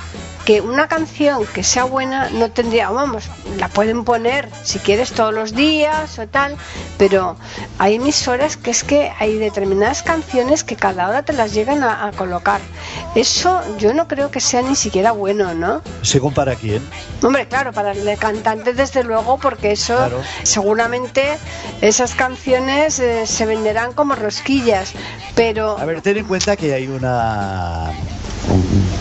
que 0.49 0.63
una 0.63 0.89
canción 0.89 1.45
que 1.53 1.63
sea 1.63 1.85
buena 1.85 2.31
no 2.31 2.51
tendría, 2.51 2.89
vamos, 2.89 3.25
la 3.59 3.69
pueden 3.69 4.03
poner 4.03 4.49
si 4.65 4.79
quieres 4.79 5.13
todos 5.13 5.35
los 5.35 5.55
días 5.55 6.19
o 6.19 6.27
tal, 6.27 6.57
pero 6.97 7.37
hay 7.79 7.97
emisoras 7.97 8.57
que 8.57 8.71
es 8.71 8.83
que 8.83 9.13
hay 9.19 9.37
determinadas 9.37 10.03
canciones 10.03 10.65
que 10.65 10.75
cada 10.75 11.07
hora 11.07 11.23
te 11.23 11.35
las 11.35 11.53
llegan 11.53 11.85
a, 11.85 12.07
a 12.07 12.13
colocar. 12.13 12.63
Eso 13.15 13.61
yo 13.77 13.93
no 13.93 14.09
creo 14.09 14.31
que 14.31 14.41
sea 14.41 14.63
ni 14.63 14.75
siquiera 14.75 15.13
bueno, 15.13 15.53
¿no? 15.53 15.83
¿Según 16.01 16.33
para 16.33 16.55
quién? 16.57 16.83
Hombre, 17.23 17.47
claro, 17.47 17.73
para 17.75 17.93
el 17.93 18.17
cantante 18.17 18.73
desde 18.73 19.05
luego, 19.05 19.37
porque 19.37 19.73
eso 19.73 19.97
Claro. 19.97 20.23
seguramente 20.45 21.37
esas 21.83 22.15
canciones 22.15 22.99
eh, 23.01 23.27
se 23.27 23.45
venderán 23.45 23.93
como 23.93 24.15
rosquillas, 24.15 24.93
pero 25.35 25.79
A 25.79 25.85
ver, 25.85 26.01
ten 26.01 26.17
en 26.17 26.25
cuenta 26.25 26.57
que 26.57 26.73
hay 26.73 26.87
una 26.89 27.91
un- 27.91 28.18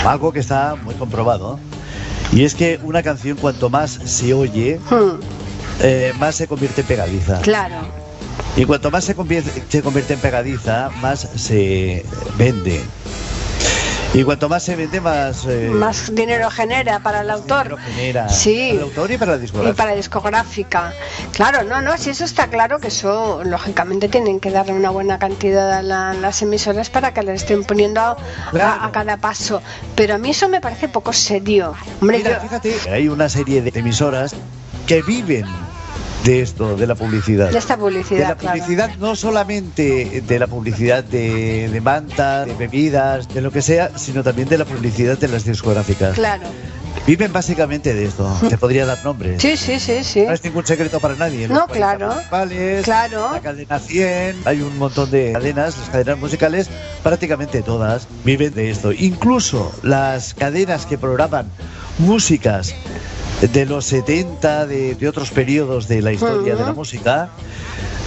algo 0.06 0.32
que 0.32 0.40
está 0.40 0.76
muy 0.84 0.96
comprobado 0.96 1.60
y 2.32 2.44
es 2.44 2.56
que 2.56 2.80
una 2.84 3.04
canción 3.04 3.38
cuanto 3.38 3.70
más 3.70 3.92
se 3.92 4.34
oye, 4.34 4.80
hmm, 4.90 5.20
eh, 5.82 6.14
más 6.20 6.36
se 6.36 6.48
convierte 6.48 6.82
en 6.82 6.88
pegadiza. 6.88 7.40
claro, 7.42 7.76
Y 8.56 8.66
cuanto 8.66 8.92
más 8.92 9.06
se 9.06 9.16
convierte, 9.16 9.64
se 9.70 9.82
convierte 9.82 10.14
en 10.14 10.20
pegadiza, 10.20 10.90
más 11.02 11.20
se 11.36 12.06
vende. 12.38 12.82
Y 14.14 14.24
cuanto 14.24 14.50
más 14.50 14.64
se 14.64 14.76
vende, 14.76 15.00
más... 15.00 15.46
eh, 15.48 15.70
más 15.72 16.14
dinero 16.16 16.50
genera 16.50 17.00
para 17.00 17.22
el 17.22 17.30
autor. 17.30 17.78
genera 17.80 18.28
Sí. 18.30 18.70
para 18.72 18.78
el 18.78 18.82
autor 18.84 19.12
y 19.12 19.18
para 19.18 19.32
la 19.34 19.38
Y 19.38 19.42
discográfica. 19.42 19.84
para 19.84 19.96
discográfica. 19.96 20.94
Claro, 21.34 21.64
no, 21.64 21.82
no, 21.82 21.96
si 21.98 22.10
eso 22.10 22.24
está 22.26 22.48
claro 22.48 22.80
que 22.80 22.88
eso, 22.88 23.42
lógicamente, 23.44 24.08
tienen 24.10 24.40
que 24.40 24.50
darle 24.50 24.74
una 24.74 24.90
buena 24.90 25.20
cantidad 25.20 25.72
a 25.72 25.82
la- 25.84 26.14
las 26.14 26.42
emisoras 26.42 26.90
para 26.90 27.14
que 27.14 27.22
le 27.22 27.34
estén 27.34 27.64
poniendo 27.64 28.02
a, 28.02 28.18
Claro. 28.52 28.82
a- 28.82 28.86
a 28.88 28.92
cada 28.92 29.18
paso. 29.18 29.62
Pero 29.96 30.16
a 30.16 30.18
mí 30.18 30.32
eso 30.32 30.50
me 30.50 30.62
parece 30.62 30.88
poco 30.88 31.14
serio. 31.14 31.76
Hombre, 32.02 32.18
Mira, 32.20 32.36
yo- 32.38 32.42
fíjate, 32.42 32.76
hay 32.90 33.10
una 33.10 33.30
serie 33.30 33.62
de 33.62 33.78
emisoras 33.78 34.34
que 34.88 35.02
viven 35.04 35.46
de 36.28 36.42
esto, 36.42 36.76
de 36.76 36.86
la 36.88 36.96
publicidad. 36.96 37.52
de 37.52 37.58
esta 37.58 37.78
publicidad, 37.78 38.20
de 38.20 38.28
la 38.28 38.36
claro. 38.36 38.58
publicidad, 38.60 38.96
no 38.98 39.16
solamente 39.16 40.22
de 40.28 40.40
la 40.40 40.48
publicidad 40.48 41.02
de, 41.02 41.70
de 41.70 41.82
mantas, 41.82 42.48
de 42.48 42.54
bebidas, 42.54 43.30
de 43.30 43.42
lo 43.42 43.50
que 43.50 43.62
sea, 43.62 43.98
sino 43.98 44.24
también 44.24 44.50
de 44.50 44.58
la 44.58 44.66
publicidad 44.66 45.18
de 45.18 45.30
las 45.30 45.46
discográficas. 45.46 46.16
Claro. 46.16 46.44
Viven 47.06 47.32
básicamente 47.32 47.94
de 47.94 48.04
esto. 48.04 48.30
Te 48.50 48.58
podría 48.58 48.86
dar 48.86 49.02
nombres. 49.06 49.42
Sí, 49.42 49.56
sí, 49.56 49.80
sí, 49.80 50.04
sí. 50.04 50.24
No 50.24 50.34
es 50.34 50.44
ningún 50.44 50.66
secreto 50.66 51.00
para 51.00 51.16
nadie. 51.16 51.48
No, 51.48 51.60
Los 51.60 51.68
40 51.68 52.28
claro. 52.28 52.84
Claro. 52.84 53.30
La 53.32 53.40
cadena 53.40 53.80
100. 53.80 54.42
Hay 54.44 54.62
un 54.62 54.78
montón 54.78 55.10
de 55.10 55.32
cadenas, 55.32 55.78
las 55.78 55.90
cadenas 55.90 56.18
musicales, 56.18 56.70
prácticamente 57.04 57.62
todas 57.62 58.06
viven 58.26 58.54
de 58.54 58.70
esto. 58.72 58.92
Incluso 58.92 59.72
las 59.82 60.34
cadenas 60.34 60.86
que 60.86 60.98
programan 60.98 61.50
músicas 62.00 62.76
de 63.42 63.66
los 63.66 63.86
70, 63.86 64.66
de, 64.66 64.96
de 64.96 65.08
otros 65.08 65.30
periodos 65.30 65.88
de 65.88 66.02
la 66.02 66.12
historia 66.12 66.56
de 66.56 66.64
la 66.64 66.74
música, 66.74 67.30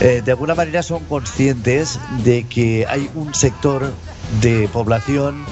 eh, 0.00 0.22
de 0.24 0.32
alguna 0.32 0.54
manera 0.54 0.82
son 0.82 1.04
conscientes 1.04 2.00
de 2.24 2.44
que 2.44 2.86
hay 2.88 3.10
un 3.14 3.34
sector 3.34 3.92
de 4.40 4.68
población 4.72 5.44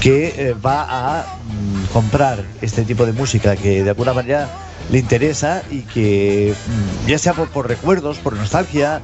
que 0.00 0.34
eh, 0.36 0.54
va 0.54 0.86
a 0.88 1.22
mm, 1.22 1.92
comprar 1.92 2.44
este 2.60 2.84
tipo 2.84 3.06
de 3.06 3.12
música 3.12 3.56
que 3.56 3.82
de 3.82 3.90
alguna 3.90 4.12
manera 4.12 4.48
le 4.90 4.98
interesa 4.98 5.62
y 5.70 5.80
que 5.80 6.54
mm, 6.54 7.08
ya 7.08 7.18
sea 7.18 7.32
por, 7.32 7.48
por 7.48 7.66
recuerdos, 7.66 8.18
por 8.18 8.34
nostalgia, 8.34 9.00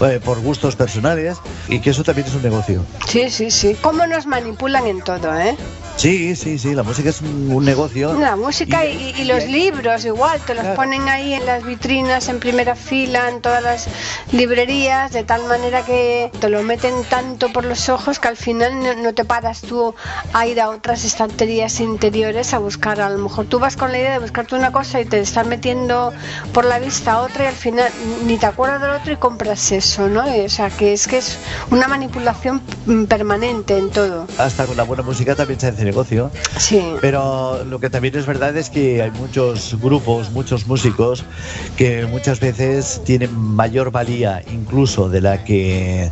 eh, 0.00 0.20
por 0.22 0.40
gustos 0.40 0.76
personales 0.76 1.38
y 1.68 1.80
que 1.80 1.90
eso 1.90 2.02
también 2.02 2.26
es 2.26 2.34
un 2.34 2.42
negocio. 2.42 2.84
Sí, 3.08 3.30
sí, 3.30 3.50
sí. 3.50 3.76
¿Cómo 3.80 4.06
nos 4.06 4.26
manipulan 4.26 4.86
en 4.86 5.00
todo, 5.02 5.38
eh? 5.38 5.56
Sí, 5.96 6.34
sí, 6.34 6.58
sí, 6.58 6.74
la 6.74 6.82
música 6.82 7.10
es 7.10 7.20
un, 7.20 7.52
un 7.52 7.64
negocio. 7.64 8.14
La 8.14 8.34
música 8.34 8.84
y, 8.84 9.12
y- 9.16 9.20
y 9.22 9.24
los 9.24 9.44
libros 9.46 10.04
igual, 10.04 10.40
te 10.44 10.54
los 10.54 10.62
Claro. 10.62 10.76
ponen 10.76 11.08
ahí 11.08 11.32
en 11.34 11.46
las 11.46 11.64
vitrinas, 11.64 12.28
en 12.28 12.40
primera 12.40 12.74
fila, 12.74 13.28
en 13.28 13.40
todas 13.40 13.62
las 13.62 13.88
librerías, 14.32 15.12
de 15.12 15.22
tal 15.22 15.44
manera 15.44 15.84
que 15.84 16.32
te 16.40 16.48
lo 16.48 16.62
meten 16.62 17.04
tanto 17.04 17.50
por 17.52 17.64
los 17.64 17.88
ojos 17.88 18.18
que 18.18 18.28
al 18.28 18.36
final 18.36 18.82
no, 18.82 18.94
no 18.94 19.14
te 19.14 19.24
paras 19.24 19.60
tú 19.62 19.94
a 20.32 20.46
ir 20.46 20.60
a 20.60 20.70
otras 20.70 21.04
estanterías 21.04 21.78
interiores 21.78 22.52
a 22.54 22.58
buscar. 22.58 23.00
A 23.00 23.08
lo 23.10 23.18
mejor 23.18 23.46
tú 23.46 23.58
vas 23.60 23.76
con 23.76 23.92
la 23.92 23.98
idea 23.98 24.12
de 24.12 24.18
buscarte 24.18 24.56
una 24.56 24.72
cosa 24.72 25.00
y 25.00 25.04
te 25.04 25.20
estás 25.20 25.46
metiendo 25.46 26.12
por 26.52 26.64
la 26.64 26.78
vista 26.80 27.18
otra 27.20 27.44
y 27.44 27.46
al 27.48 27.54
final 27.56 27.92
ni 28.26 28.38
te 28.38 28.46
acuerdas 28.46 28.80
del 28.80 28.90
otro 28.90 29.12
y 29.12 29.16
compras 29.16 29.70
eso, 29.70 30.08
¿no? 30.08 30.24
O 30.44 30.48
sea, 30.48 30.70
que 30.70 30.94
es 30.94 31.06
que 31.06 31.18
es 31.18 31.38
una 31.70 31.86
manipulación 31.86 32.60
permanente 33.08 33.76
en 33.76 33.90
todo. 33.90 34.26
Hasta 34.38 34.66
con 34.66 34.76
la 34.76 34.82
buena 34.82 35.02
música 35.04 35.36
también 35.36 35.60
se 35.60 35.68
hace 35.68 35.91
negocio. 35.92 36.30
Sí. 36.58 36.82
Pero 37.00 37.64
lo 37.64 37.78
que 37.78 37.90
también 37.90 38.16
es 38.16 38.26
verdad 38.26 38.56
es 38.56 38.70
que 38.70 39.02
hay 39.02 39.10
muchos 39.12 39.76
grupos, 39.80 40.30
muchos 40.30 40.66
músicos 40.66 41.24
que 41.76 42.06
muchas 42.06 42.40
veces 42.40 43.02
tienen 43.04 43.34
mayor 43.36 43.90
valía 43.90 44.42
incluso 44.50 45.08
de 45.08 45.20
la 45.20 45.44
que 45.44 46.10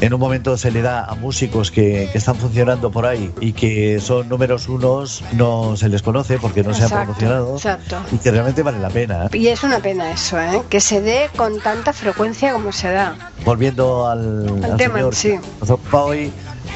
en 0.00 0.14
un 0.14 0.20
momento 0.20 0.56
se 0.56 0.70
le 0.70 0.82
da 0.82 1.04
a 1.04 1.14
músicos 1.16 1.70
que, 1.70 2.08
que 2.12 2.18
están 2.18 2.36
funcionando 2.36 2.90
por 2.90 3.04
ahí 3.06 3.32
y 3.40 3.52
que 3.52 4.00
son 4.00 4.28
números 4.28 4.68
unos, 4.68 5.22
no 5.32 5.76
se 5.76 5.88
les 5.88 6.02
conoce 6.02 6.38
porque 6.38 6.62
no 6.62 6.72
se 6.72 6.82
han 6.82 6.86
Exacto, 6.86 7.04
promocionado 7.04 7.54
exacto. 7.56 7.96
y 8.12 8.18
que 8.18 8.30
realmente 8.30 8.62
vale 8.62 8.78
la 8.78 8.90
pena. 8.90 9.28
Y 9.32 9.48
es 9.48 9.62
una 9.64 9.80
pena 9.80 10.12
eso, 10.12 10.38
¿eh? 10.40 10.62
que 10.70 10.80
se 10.80 11.00
dé 11.00 11.28
con 11.36 11.60
tanta 11.60 11.92
frecuencia 11.92 12.52
como 12.52 12.70
se 12.72 12.90
da. 12.92 13.16
Volviendo 13.44 14.06
al, 14.06 14.46
Al 14.62 14.72
al 14.72 14.76
tema, 14.76 14.96
señor 14.98 15.14
sí. 15.14 15.34
nos 15.60 15.70
ocupa 15.70 16.02
hoy, 16.04 16.32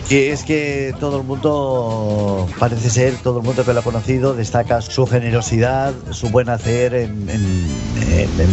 que 0.09 0.33
es 0.33 0.43
que 0.45 0.95
todo 0.99 1.19
el 1.19 1.27
mundo, 1.27 2.49
parece 2.59 2.91
ser, 2.91 3.15
todo 3.23 3.39
el 3.39 3.45
mundo 3.45 3.65
que 3.65 3.73
lo 3.73 3.81
ha 3.81 3.85
conocido, 3.85 4.35
destaca 4.35 4.81
su 4.81 5.07
generosidad, 5.07 5.95
su 6.11 6.31
buen 6.31 6.49
hacer 6.49 6.95
en, 6.95 7.29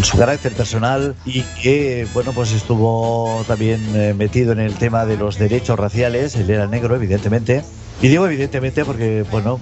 su 0.04 0.18
carácter 0.18 0.54
personal 0.54 1.16
y 1.26 1.42
que, 1.62 2.08
bueno, 2.14 2.32
pues 2.32 2.52
estuvo 2.52 3.44
también 3.48 3.82
eh, 3.96 4.14
metido 4.16 4.52
en 4.52 4.60
el 4.60 4.76
tema 4.76 5.06
de 5.06 5.18
los 5.18 5.40
derechos 5.40 5.78
raciales, 5.80 6.36
él 6.36 6.50
era 6.50 6.68
negro, 6.68 6.96
evidentemente. 6.96 7.64
Y 8.00 8.10
digo 8.10 8.28
evidentemente 8.28 8.86
porque, 8.86 9.26
bueno, 9.32 9.60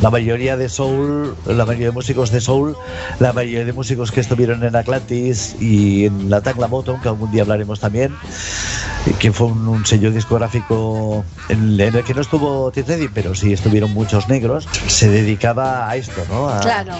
la, 0.00 0.10
mayoría 0.10 0.56
de 0.56 0.68
soul, 0.68 1.34
la 1.46 1.66
mayoría 1.66 1.88
de 1.88 1.92
músicos 1.92 2.30
de 2.30 2.40
soul, 2.40 2.76
la 3.18 3.32
mayoría 3.32 3.64
de 3.64 3.72
músicos 3.72 4.12
que 4.12 4.20
estuvieron 4.20 4.62
en 4.62 4.76
Atlantis 4.76 5.56
y 5.60 6.06
en 6.06 6.30
la 6.30 6.42
Tacla 6.42 6.68
Motown, 6.68 7.00
que 7.00 7.08
algún 7.08 7.32
día 7.32 7.42
hablaremos 7.42 7.80
también, 7.80 8.14
que 9.18 9.32
fue 9.32 9.48
un, 9.48 9.84
sello 9.84 10.12
discográfico 10.12 11.24
en, 11.48 11.80
en 11.80 11.96
el 11.96 12.04
que 12.04 12.14
no 12.14 12.20
estuvo 12.20 12.70
Redding, 12.70 13.10
pero 13.12 13.34
sí 13.34 13.52
estuvieron 13.52 13.92
muchos 13.92 14.28
negros, 14.28 14.68
se 14.86 15.08
dedicaba 15.08 15.88
a 15.88 15.96
esto, 15.96 16.22
¿no? 16.30 16.52
Claro. 16.60 16.94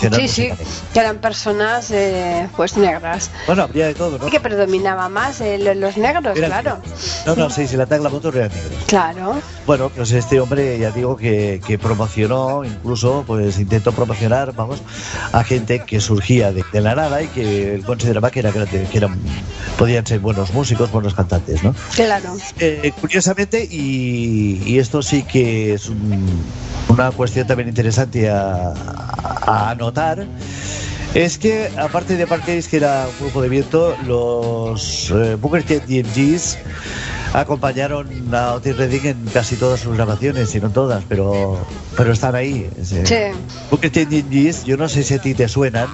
Sí, 0.00 0.28
sí, 0.28 0.50
que 0.92 1.00
eran 1.00 1.18
personas 1.18 1.90
eh, 1.90 2.48
pues 2.56 2.76
negras. 2.76 3.30
Bueno, 3.46 3.62
habría 3.62 3.86
de 3.86 3.94
todo, 3.94 4.18
¿no? 4.18 4.26
Y 4.26 4.30
que 4.30 4.40
predominaba 4.40 5.08
más 5.08 5.40
eh, 5.40 5.58
lo- 5.58 5.74
los 5.74 5.96
negros, 5.96 6.38
claro. 6.38 6.78
No, 7.26 7.34
no, 7.36 7.50
sí, 7.50 7.66
sí, 7.68 7.76
la 7.76 7.86
Tacla 7.86 8.08
Motown 8.08 8.36
eran 8.36 8.50
negros. 8.52 8.72
Claro. 8.86 9.40
Bueno, 9.66 9.90
pues 9.94 10.10
este 10.12 10.40
hombre, 10.40 10.78
ya 10.78 10.90
digo, 10.90 11.16
que, 11.16 11.60
que 11.64 11.78
promocionó, 11.78 12.64
incluso, 12.64 13.24
pues 13.26 13.58
intentó 13.58 13.92
promocionar, 13.92 14.52
vamos, 14.54 14.80
a 15.32 15.44
gente 15.44 15.80
que 15.84 16.00
surgía 16.00 16.52
de, 16.52 16.64
de 16.72 16.80
la 16.80 16.94
nada 16.94 17.22
y 17.22 17.28
que 17.28 17.74
él 17.74 17.84
consideraba 17.84 18.30
que, 18.30 18.40
era, 18.40 18.52
que 18.52 18.86
eran, 18.94 19.18
podían 19.78 20.06
ser 20.06 20.18
buenos 20.20 20.52
músicos, 20.52 20.90
buenos 20.90 21.14
cantantes, 21.14 21.62
¿no? 21.62 21.74
Claro. 21.94 22.36
Eh, 22.58 22.92
curiosamente, 23.00 23.66
y, 23.70 24.62
y 24.66 24.78
esto 24.78 25.02
sí 25.02 25.22
que 25.22 25.74
es 25.74 25.88
un- 25.88 26.42
una 26.88 27.10
cuestión 27.12 27.46
también 27.46 27.68
interesante 27.70 28.28
a, 28.28 28.72
a 29.46 29.74
anotar, 29.82 30.26
es 31.14 31.36
que 31.38 31.68
aparte 31.76 32.16
de 32.16 32.26
Parkes, 32.26 32.68
que 32.68 32.76
era 32.78 33.06
un 33.08 33.18
grupo 33.26 33.42
de 33.42 33.48
viento, 33.48 33.96
los 34.06 35.10
eh, 35.10 35.34
Booker 35.34 35.62
T 35.64 35.80
DMGs 35.80 36.56
acompañaron 37.34 38.08
a 38.34 38.52
Otis 38.54 38.76
Redding 38.76 39.06
en 39.06 39.24
casi 39.32 39.56
todas 39.56 39.80
sus 39.80 39.94
grabaciones, 39.96 40.50
si 40.50 40.60
no 40.60 40.70
todas, 40.70 41.02
pero, 41.08 41.58
pero 41.96 42.12
están 42.12 42.34
ahí. 42.34 42.70
Sí. 42.82 43.02
Booker 43.70 43.90
T 43.90 44.06
DMGs, 44.06 44.64
yo 44.64 44.76
no 44.76 44.88
sé 44.88 45.02
si 45.02 45.14
a 45.14 45.18
ti 45.20 45.34
te 45.34 45.48
suenan, 45.48 45.88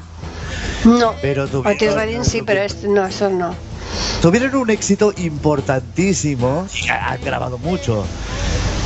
No. 0.85 1.14
pero 1.22 1.46
tuvieron- 1.48 1.74
Otis 1.77 1.94
Redding 1.94 2.24
sí, 2.24 2.42
pero 2.42 2.61
este, 2.62 2.88
no, 2.88 3.07
eso 3.07 3.31
no. 3.31 3.55
Tuvieron 4.20 4.55
un 4.57 4.70
éxito 4.70 5.12
importantísimo, 5.16 6.66
han 6.90 7.20
grabado 7.24 7.57
mucho, 7.59 8.05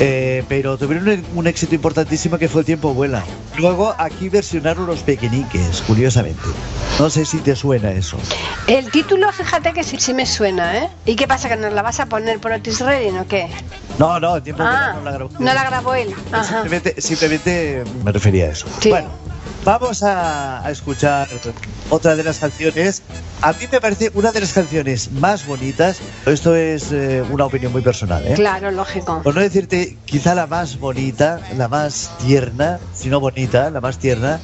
eh, 0.05 0.43
pero 0.49 0.77
tuvieron 0.77 1.09
un, 1.09 1.25
un 1.37 1.47
éxito 1.47 1.77
importantísimo 1.77 2.37
que 2.37 2.49
fue 2.49 2.63
El 2.63 2.67
tiempo 2.67 2.93
vuela. 2.93 3.23
Luego 3.57 3.95
aquí 3.99 4.29
versionaron 4.29 4.87
Los 4.87 5.01
Pequeñiques, 5.01 5.81
curiosamente. 5.87 6.43
No 6.99 7.09
sé 7.09 7.25
si 7.25 7.39
te 7.39 7.55
suena 7.55 7.93
eso. 7.93 8.17
El 8.67 8.91
título, 8.91 9.31
fíjate 9.33 9.73
que 9.73 9.85
sí, 9.85 9.97
sí 10.01 10.13
me 10.13 10.27
suena, 10.27 10.77
¿eh? 10.79 10.89
¿Y 11.07 11.15
qué 11.15 11.29
pasa, 11.29 11.49
que 11.49 11.57
nos 11.57 11.73
la 11.73 11.83
vas 11.83 12.01
a 12.01 12.07
poner 12.07 12.41
por 12.41 12.51
Otis 12.53 12.81
Redding 12.81 13.17
o 13.19 13.27
qué? 13.29 13.49
No, 13.99 14.19
no, 14.19 14.37
en 14.39 14.43
tiempo 14.43 14.63
Ah, 14.67 14.95
no 14.97 15.03
la 15.05 15.13
grabó. 15.13 15.31
no 15.39 15.55
la 15.55 15.65
grabó 15.65 15.95
él. 15.95 16.13
Ajá. 16.33 16.63
Simplemente, 16.63 17.01
simplemente 17.01 17.85
me 18.05 18.11
refería 18.11 18.47
a 18.47 18.49
eso. 18.49 18.67
Sí. 18.81 18.89
Bueno, 18.91 19.09
vamos 19.65 20.03
a, 20.03 20.67
a 20.67 20.71
escuchar 20.71 21.29
otra 21.93 22.17
de 22.17 22.25
las 22.25 22.39
canciones. 22.39 23.03
A 23.43 23.53
mí 23.53 23.67
me 23.71 23.81
parece 23.81 24.11
una 24.15 24.33
de 24.33 24.41
las 24.41 24.55
canciones 24.55 25.13
más 25.13 25.47
bonitas. 25.47 26.01
Esto 26.25 26.57
es 26.57 26.91
eh, 26.91 27.23
una 27.31 27.45
opinión 27.45 27.71
muy 27.71 27.83
personal, 27.83 28.27
¿eh? 28.27 28.33
Claro, 28.35 28.71
lógico. 28.71 29.21
Por 29.23 29.35
no 29.35 29.43
decirte 29.43 29.99
quizá 30.07 30.35
la 30.35 30.47
más 30.47 30.79
bonita, 30.79 31.41
la 31.59 31.69
más 31.69 32.11
tierna, 32.19 32.81
si 32.95 33.11
no 33.11 33.21
bonita, 33.21 33.69
la 33.69 33.83
más 33.83 33.99
tierna 33.99 34.41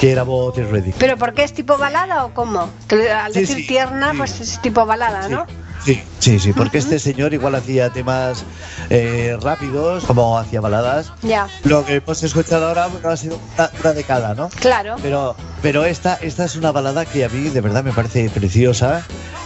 que 0.00 0.10
grabó 0.10 0.46
Otis 0.46 0.68
Redding. 0.68 0.94
¿Pero 0.98 1.16
por 1.16 1.34
qué 1.34 1.44
es 1.44 1.52
tipo 1.52 1.78
balada 1.78 2.24
o 2.24 2.34
cómo? 2.34 2.68
Al 2.90 3.32
decir 3.32 3.58
sí, 3.58 3.66
tierna, 3.68 4.10
sí. 4.10 4.18
pues 4.18 4.40
es 4.40 4.60
tipo 4.60 4.84
balada. 4.84 5.28
¿no? 5.28 5.46
Sí, 5.88 6.02
sí, 6.18 6.38
sí, 6.38 6.52
porque 6.52 6.76
este 6.76 6.98
señor 6.98 7.32
igual 7.32 7.54
hacía 7.54 7.88
temas 7.88 8.44
eh, 8.90 9.38
rápidos, 9.40 10.04
como 10.04 10.36
hacía 10.36 10.60
baladas. 10.60 11.10
Ya, 11.22 11.48
Lo 11.64 11.82
que 11.86 11.94
hemos 11.94 12.22
escuchado 12.22 12.68
ahora 12.68 12.88
bueno, 12.88 13.08
ha 13.08 13.16
sido 13.16 13.40
una, 13.56 13.70
una 13.80 13.92
de 13.94 14.04
cada, 14.04 14.34
¿no? 14.34 14.50
claro. 14.50 14.96
Pero, 15.00 15.34
pero 15.62 15.86
esta, 15.86 16.16
esta 16.20 16.44
es 16.44 16.56
una 16.56 16.72
balada 16.72 17.06
que 17.06 17.24
a 17.24 17.30
mí 17.30 17.48
de 17.48 17.62
verdad 17.62 17.82
me 17.82 17.92
parece 17.94 18.28
preciosa, 18.28 19.02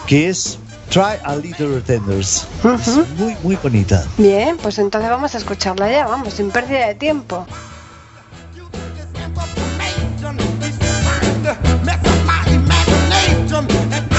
que 0.08 0.30
es 0.30 0.58
Try 0.90 1.20
a 1.22 1.36
Little 1.36 1.80
Tenders. 1.82 2.44
Es 2.80 2.88
Ujú. 2.88 3.06
muy, 3.18 3.36
muy 3.44 3.54
bonita. 3.62 4.04
Bien, 4.18 4.56
pues 4.56 4.80
entonces 4.80 5.08
vamos 5.10 5.36
a 5.36 5.38
escucharla 5.38 5.92
ya, 5.92 6.08
vamos, 6.08 6.34
sin 6.34 6.50
pérdida 6.50 6.88
de 6.88 6.96
tiempo. 6.96 7.46
Mess 11.84 11.98
up 12.04 12.26
my 12.26 12.52
imagination, 12.52 14.11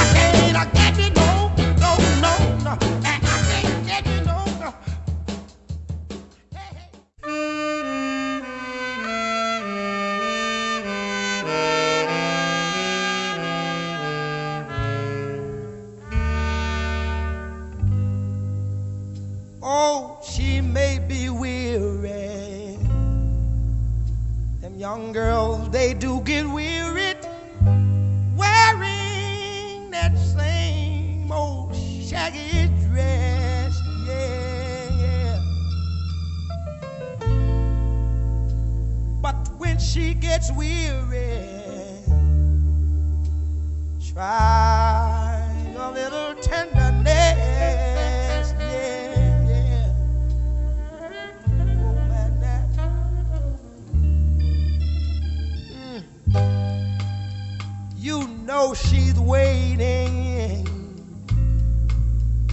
she's 58.75 59.19
waiting, 59.19 60.67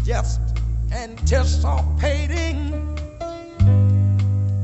just 0.05 0.41
anticipating 0.93 2.71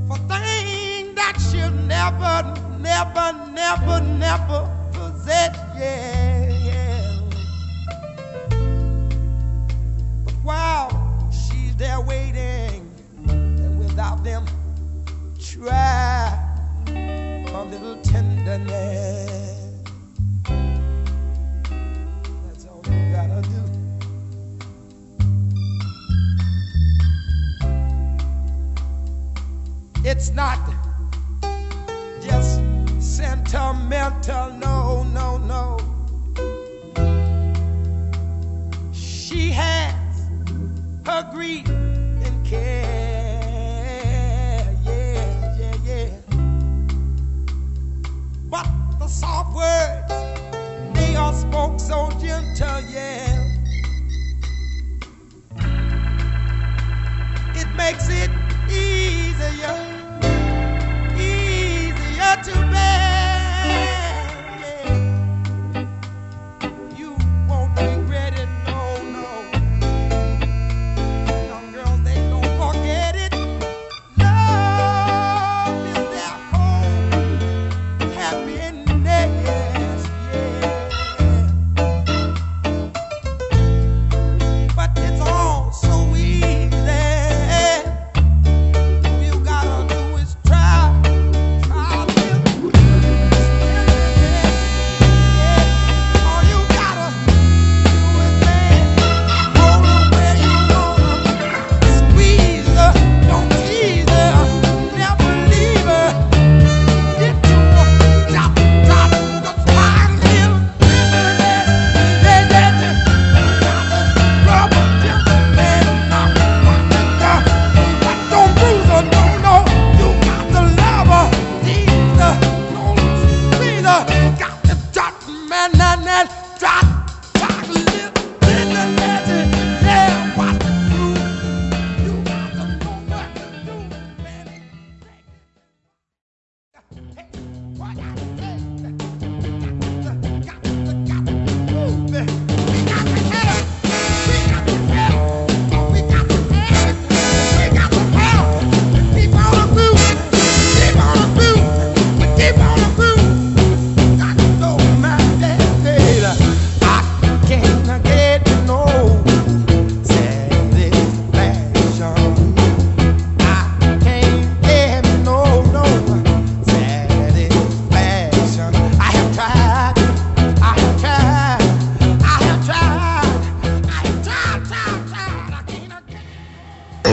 for 0.09 0.19
things 0.29 1.15
that 1.15 1.37
she'll 1.51 1.71
never, 1.71 2.43
never, 2.79 3.33
never, 3.53 4.01
never 4.01 4.71
possess. 4.93 5.57
Yeah, 5.79 6.51
yeah. 6.51 7.21
But 10.25 10.35
while 10.43 11.31
she's 11.33 11.75
there 11.77 12.01
waiting, 12.01 12.91
and 13.29 13.79
without 13.79 14.23
them, 14.25 14.45
try 15.41 16.29
a 16.89 17.65
little 17.71 17.97
tenderness. 18.03 19.56
It's 30.17 30.33
not 30.33 30.59
just 32.23 32.63
sentimental, 32.99 34.51
no, 34.53 35.03
no, 35.13 35.37
no. 35.37 35.79
She 38.95 39.51
has 39.51 39.95
her 41.05 41.31
grief 41.31 41.69
and 41.69 42.47
care, 42.47 42.95
yeah, 44.87 45.55
yeah, 45.59 45.77
yeah. 45.85 46.09
But 48.49 48.67
the 48.99 49.09
soft 49.09 49.55
words, 49.55 50.15
they 50.95 51.15
are 51.15 51.35
spoke 51.35 51.79
so 51.79 52.11
gentle, 52.19 52.81
yeah. 52.91 53.43
It 57.55 57.69
makes 57.77 58.09
it 58.09 58.31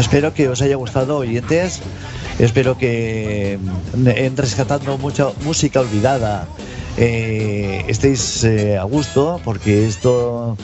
Espero 0.04 0.34
que 0.34 0.50
os 0.50 0.62
haya 0.62 0.76
gustado, 0.76 1.16
oyentes. 1.16 1.80
Espero 2.38 2.78
que 2.78 3.58
mm, 3.96 4.08
en 4.10 4.36
rescatando 4.36 4.98
mucha 4.98 5.30
música 5.46 5.80
olvidada 5.80 6.46
eh, 6.98 7.86
estéis 7.88 8.44
eh, 8.44 8.78
a 8.78 8.84
gusto, 8.84 9.40
porque 9.46 9.88
esto 9.88 10.58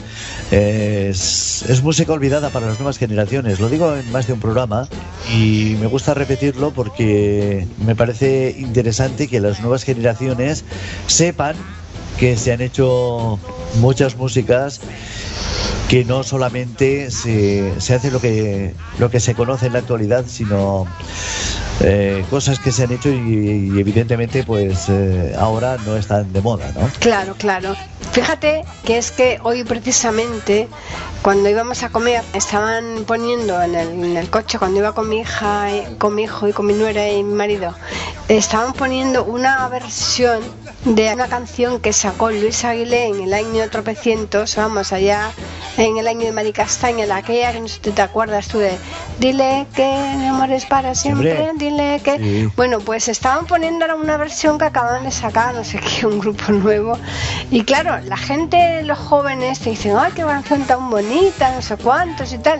eh, 0.52 1.08
es, 1.10 1.64
es 1.66 1.82
música 1.82 2.12
olvidada 2.12 2.50
para 2.50 2.66
las 2.66 2.78
nuevas 2.78 2.98
generaciones. 2.98 3.60
Lo 3.60 3.70
digo 3.70 3.96
en 3.96 4.12
más 4.12 4.26
de 4.26 4.34
un 4.34 4.40
programa 4.40 4.86
y 5.34 5.74
me 5.80 5.86
gusta 5.86 6.12
repetirlo 6.12 6.70
porque 6.72 7.66
me 7.78 7.96
parece 7.96 8.54
interesante 8.58 9.26
que 9.26 9.40
las 9.40 9.60
nuevas 9.60 9.84
generaciones 9.84 10.66
sepan 11.06 11.56
que 12.18 12.36
se 12.36 12.52
han 12.52 12.60
hecho 12.60 13.38
muchas 13.76 14.16
músicas 14.16 14.80
que 15.88 16.04
no 16.04 16.22
solamente 16.22 17.10
se, 17.10 17.80
se 17.80 17.94
hace 17.94 18.10
lo 18.10 18.20
que 18.20 18.74
lo 18.98 19.10
que 19.10 19.18
se 19.18 19.34
conoce 19.34 19.66
en 19.66 19.72
la 19.72 19.80
actualidad, 19.80 20.24
sino 20.28 20.86
eh, 21.80 22.24
cosas 22.30 22.60
que 22.60 22.70
se 22.70 22.84
han 22.84 22.92
hecho 22.92 23.08
y, 23.08 23.78
evidentemente 23.78 24.44
pues 24.44 24.88
eh, 24.88 25.34
ahora 25.38 25.78
no 25.84 25.96
están 25.96 26.32
de 26.32 26.40
moda, 26.40 26.70
¿no? 26.76 26.88
Claro, 27.00 27.34
claro. 27.36 27.74
Fíjate 28.12 28.64
que 28.84 28.98
es 28.98 29.12
que 29.12 29.38
hoy 29.44 29.62
precisamente 29.62 30.68
cuando 31.22 31.48
íbamos 31.48 31.82
a 31.84 31.90
comer 31.90 32.24
estaban 32.32 33.04
poniendo 33.06 33.62
en 33.62 33.74
el, 33.76 33.88
en 33.88 34.16
el 34.16 34.28
coche 34.30 34.58
cuando 34.58 34.80
iba 34.80 34.92
con 34.94 35.08
mi 35.08 35.20
hija, 35.20 35.70
y- 35.70 35.94
con 35.96 36.14
mi 36.16 36.22
hijo 36.24 36.48
y 36.48 36.52
con 36.52 36.66
mi 36.66 36.72
nuera 36.72 37.08
y 37.08 37.22
mi 37.22 37.34
marido 37.34 37.74
estaban 38.28 38.72
poniendo 38.72 39.24
una 39.24 39.68
versión 39.68 40.40
de 40.84 41.12
una 41.12 41.28
canción 41.28 41.78
que 41.80 41.92
sacó 41.92 42.30
Luis 42.30 42.64
Aguilé 42.64 43.06
en 43.06 43.20
el 43.22 43.34
año 43.34 43.68
tropecientos, 43.70 44.56
vamos 44.56 44.92
allá 44.92 45.30
en 45.76 45.96
el 45.98 46.08
año 46.08 46.26
de 46.26 46.32
Mari 46.32 46.52
Castaña, 46.52 47.06
la 47.06 47.16
aquella 47.16 47.52
que 47.52 47.60
no 47.60 47.68
sé 47.68 47.80
si 47.82 47.90
te 47.90 48.02
acuerdas 48.02 48.48
tú 48.48 48.58
de 48.58 48.72
dile 49.18 49.66
que 49.74 50.14
mi 50.16 50.26
amor 50.26 50.50
es 50.50 50.64
para 50.66 50.94
siempre, 50.94 51.50
dile 51.56 52.00
que 52.02 52.16
Sí. 52.18 52.48
bueno, 52.56 52.80
pues 52.80 53.08
estaban 53.08 53.46
poniendo 53.46 53.84
ahora 53.84 53.96
una 53.96 54.16
versión 54.16 54.58
que 54.58 54.64
acaban 54.64 55.04
de 55.04 55.10
sacar, 55.10 55.54
no 55.54 55.64
sé 55.64 55.78
qué, 55.78 56.06
un 56.06 56.18
grupo 56.18 56.50
nuevo. 56.52 56.98
Y 57.50 57.64
claro, 57.64 57.99
la 58.06 58.16
gente, 58.16 58.82
los 58.84 58.98
jóvenes, 58.98 59.60
te 59.60 59.70
dicen, 59.70 59.96
¡ay, 59.98 60.12
qué 60.14 60.22
canción 60.22 60.62
tan 60.64 60.90
bonita! 60.90 61.54
No 61.54 61.62
sé 61.62 61.76
cuántos 61.76 62.32
y 62.32 62.38
tal. 62.38 62.58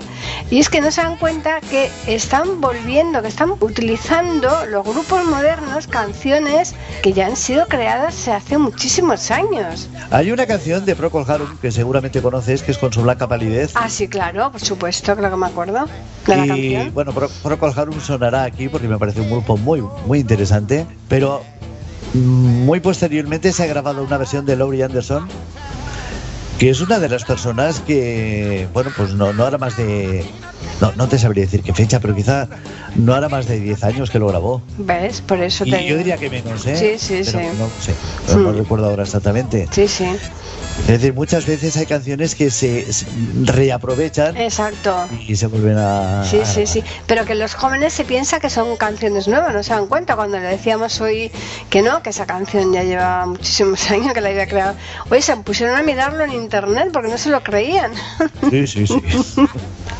Y 0.51 0.59
es 0.61 0.69
que 0.69 0.81
no 0.81 0.91
se 0.91 1.03
dan 1.03 1.17
cuenta 1.17 1.61
que 1.61 1.91
están 2.07 2.61
volviendo, 2.61 3.23
que 3.23 3.29
están 3.29 3.53
utilizando 3.61 4.67
los 4.67 4.85
grupos 4.85 5.25
modernos 5.25 5.87
canciones 5.87 6.75
que 7.03 7.13
ya 7.13 7.27
han 7.27 7.37
sido 7.37 7.67
creadas 7.67 8.29
hace 8.29 8.59
muchísimos 8.59 9.31
años. 9.31 9.89
Hay 10.11 10.31
una 10.33 10.47
canción 10.47 10.85
de 10.85 10.95
Procol 10.97 11.25
Harum 11.29 11.57
que 11.59 11.71
seguramente 11.73 12.21
conoces, 12.23 12.63
que 12.63 12.73
es 12.73 12.79
con 12.79 12.93
su 12.93 13.03
blanca 13.03 13.29
palidez. 13.29 13.73
Ah, 13.75 13.89
sí, 13.89 14.09
claro, 14.09 14.51
por 14.53 14.61
supuesto, 14.61 15.17
creo 15.17 15.31
que 15.31 15.37
me 15.37 15.47
acuerdo 15.47 15.87
de 16.27 16.37
la 16.37 16.45
y 16.45 16.49
canción. 16.49 16.95
bueno, 16.95 17.13
Pro- 17.13 17.31
Procol 17.43 17.73
Harum 17.77 18.01
sonará 18.01 18.45
aquí 18.45 18.69
porque 18.69 18.89
me 18.89 18.99
parece 18.99 19.21
un 19.21 19.31
grupo 19.31 19.57
muy, 19.57 19.83
muy 20.07 20.21
interesante. 20.21 20.87
Pero 21.09 21.43
muy 22.15 22.81
posteriormente 22.81 23.53
se 23.53 23.63
ha 23.63 23.67
grabado 23.67 24.03
una 24.03 24.19
versión 24.19 24.47
de 24.47 24.57
Laurie 24.57 24.85
Anderson, 24.85 25.29
que 26.59 26.71
es 26.71 26.81
una 26.81 26.99
de 26.99 27.09
las 27.09 27.25
personas 27.25 27.81
que, 27.81 28.69
bueno, 28.73 28.91
pues 28.97 29.15
no, 29.15 29.33
no 29.33 29.45
hará 29.45 29.59
más 29.59 29.77
de. 29.77 30.25
No, 30.81 30.93
no 30.97 31.09
te 31.09 31.19
sabría 31.19 31.45
decir 31.45 31.63
qué 31.63 31.75
fecha, 31.75 32.01
pero 32.01 32.15
quizá 32.15 32.49
no 32.97 33.15
hará 33.15 33.29
más 33.29 33.47
de 33.47 33.61
10 33.61 33.85
años 33.85 34.11
que 34.11 34.19
lo 34.19 34.29
grabó. 34.29 34.63
¿Ves? 34.79 35.21
Por 35.21 35.41
eso 35.43 35.65
Y 35.67 35.71
te 35.71 35.87
yo 35.87 35.97
diría 35.99 36.17
que 36.17 36.31
menos, 36.31 36.67
¿eh? 36.67 36.77
Sí, 36.77 36.99
sí, 36.99 37.23
Pero 37.31 37.39
sí. 37.41 37.59
No 37.59 37.69
sé, 37.81 37.95
no 38.39 38.51
Hmm. 38.53 38.57
recuerdo 38.57 38.87
ahora 38.89 39.03
exactamente. 39.03 39.69
Sí, 39.71 39.87
sí, 39.89 40.07
Es 40.83 40.87
decir, 40.87 41.13
muchas 41.13 41.45
veces 41.47 41.77
hay 41.77 41.85
canciones 41.87 42.35
que 42.35 42.51
se, 42.51 42.87
reaprovechan 43.45 44.37
exacto. 44.37 45.07
y 45.29 45.37
se 45.37 45.47
vuelven 45.49 45.77
a. 45.79 46.25
Sí, 46.25 46.41
sí, 46.45 46.67
sí. 46.67 46.83
Pero 47.07 47.25
que 47.27 47.35
los 47.35 47.55
jóvenes 47.55 47.93
se 47.93 48.05
piensan 48.05 48.41
que 48.41 48.49
son 48.49 48.77
canciones 48.77 49.29
nuevas, 49.29 49.53
no 49.53 49.63
se 49.63 49.75
dan 49.75 49.87
cuenta 49.87 50.17
cuando 50.17 50.39
le 50.39 50.47
decíamos 50.47 51.01
hoy 51.03 51.31
que 51.69 51.83
no, 51.83 52.03
que 52.03 52.11
esa 52.11 52.25
canción 52.27 52.73
ya 52.73 52.83
lleva 52.85 53.27
muchísimos 53.27 53.91
años 53.91 54.15
que 54.15 54.21
la 54.23 54.31
había 54.31 54.47
creado. 54.47 54.75
Hoy 55.11 55.21
se 55.21 55.37
pusieron 55.37 55.77
a 55.77 55.83
mirarlo 55.83 56.25
en 56.25 56.33
internet 56.33 56.89
porque 56.93 57.09
no 57.09 57.19
se 57.19 57.29
lo 57.31 57.43
creían. 57.43 57.93
Sí, 58.51 58.67
sí, 58.67 58.87
sí. 58.87 58.95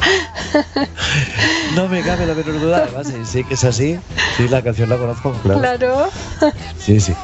no 1.75 1.89
me 1.89 2.03
cabe 2.03 2.27
la 2.27 2.35
menor 2.35 2.61
duda, 2.61 2.85
además, 2.85 3.07
sí, 3.07 3.15
sí 3.25 3.45
que 3.45 3.55
es 3.55 3.65
así. 3.65 3.99
Sí, 4.37 4.49
la 4.49 4.63
canción 4.63 4.89
la 4.89 4.97
conozco, 4.97 5.33
claro. 5.43 5.61
claro. 5.61 6.11
Sí, 6.79 7.01
sí. 7.01 7.15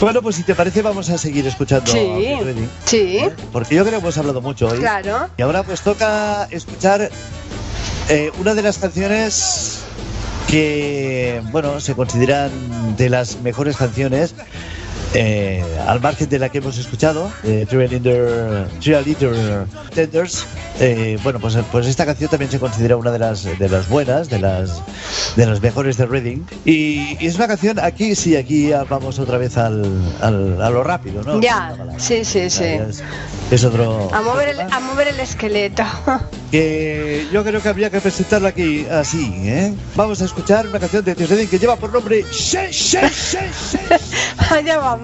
Bueno, 0.00 0.22
pues 0.22 0.36
si 0.36 0.42
te 0.42 0.54
parece, 0.54 0.82
vamos 0.82 1.08
a 1.10 1.18
seguir 1.18 1.46
escuchando 1.46 1.90
a 1.90 1.94
Sí, 1.94 2.34
Redding, 2.42 2.70
sí, 2.84 3.18
¿eh? 3.18 3.32
Porque 3.52 3.74
yo 3.76 3.82
creo 3.84 3.98
que 4.00 4.04
hemos 4.04 4.18
hablado 4.18 4.40
mucho 4.40 4.68
hoy. 4.68 4.78
claro. 4.78 5.28
Y 5.36 5.42
ahora 5.42 5.62
pues 5.62 5.80
toca 5.82 6.48
escuchar 6.50 7.10
eh, 8.08 8.30
una 8.38 8.54
de 8.54 8.62
las 8.62 8.78
canciones 8.78 9.80
que, 10.48 11.40
bueno, 11.52 11.80
se 11.80 11.94
consideran 11.94 12.50
de 12.96 13.08
las 13.08 13.40
mejores 13.40 13.76
canciones 13.76 14.34
eh, 15.14 15.62
al 15.86 16.00
margen 16.00 16.28
de 16.28 16.38
la 16.38 16.48
que 16.48 16.58
hemos 16.58 16.76
escuchado, 16.78 17.30
eh, 17.44 17.66
Cheerleader 18.80 19.66
Tenders. 19.94 20.44
eh, 20.80 21.18
bueno, 21.22 21.38
pues, 21.40 21.56
pues 21.70 21.86
esta 21.86 22.04
canción 22.04 22.28
también 22.30 22.50
se 22.50 22.58
considera 22.58 22.96
una 22.96 23.10
de 23.12 23.18
las 23.20 23.44
de 23.44 23.68
las 23.68 23.88
buenas, 23.88 24.28
de 24.28 24.40
las 24.40 24.82
de 25.36 25.46
las 25.46 25.60
mejores 25.62 25.96
de 25.96 26.06
Reading. 26.06 26.44
Y, 26.64 27.16
y 27.20 27.26
es 27.26 27.36
una 27.36 27.46
canción, 27.48 27.78
aquí 27.78 28.14
sí, 28.14 28.36
aquí 28.36 28.70
vamos 28.88 29.18
otra 29.18 29.38
vez 29.38 29.56
al, 29.56 29.84
al- 30.20 30.60
a 30.60 30.70
lo 30.70 30.82
rápido, 30.84 31.22
¿no? 31.22 31.40
Ya, 31.40 31.74
sí, 31.98 32.24
sí, 32.24 32.50
sí. 32.50 32.64
Es, 32.64 33.02
es 33.50 33.64
otro. 33.64 34.10
A 34.12 34.20
mover 34.22 34.48
el, 34.48 34.60
a 34.60 34.80
mover 34.80 35.08
el 35.08 35.20
esqueleto. 35.20 35.84
que 36.50 37.26
yo 37.32 37.42
creo 37.44 37.60
que 37.60 37.68
habría 37.68 37.90
que 37.90 38.00
presentarla 38.00 38.50
aquí 38.50 38.86
así, 38.90 39.32
¿eh? 39.48 39.72
Vamos 39.96 40.22
a 40.22 40.24
escuchar 40.24 40.66
una 40.68 40.78
canción 40.78 41.04
de 41.04 41.12
Otis 41.12 41.28
Redding 41.28 41.48
que 41.48 41.58
lleva 41.58 41.76
por 41.76 41.92
nombre 41.92 42.24
She, 42.32 42.70
She, 42.70 43.00
She, 43.10 43.38
She. 43.70 43.78
Allá 44.54 44.78
vamos. 44.78 45.03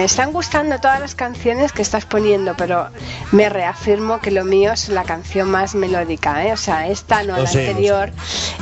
Me 0.00 0.06
están 0.06 0.32
gustando 0.32 0.78
todas 0.78 0.98
las 0.98 1.14
canciones 1.14 1.72
que 1.72 1.82
estás 1.82 2.06
poniendo, 2.06 2.54
pero 2.56 2.88
me 3.32 3.50
reafirmo 3.50 4.18
que 4.18 4.30
lo 4.30 4.46
mío 4.46 4.72
es 4.72 4.88
la 4.88 5.04
canción 5.04 5.50
más 5.50 5.74
melódica, 5.74 6.46
¿eh? 6.46 6.54
O 6.54 6.56
sea, 6.56 6.88
esta 6.88 7.22
no, 7.22 7.36
la 7.36 7.46
sé, 7.46 7.68
anterior. 7.68 8.10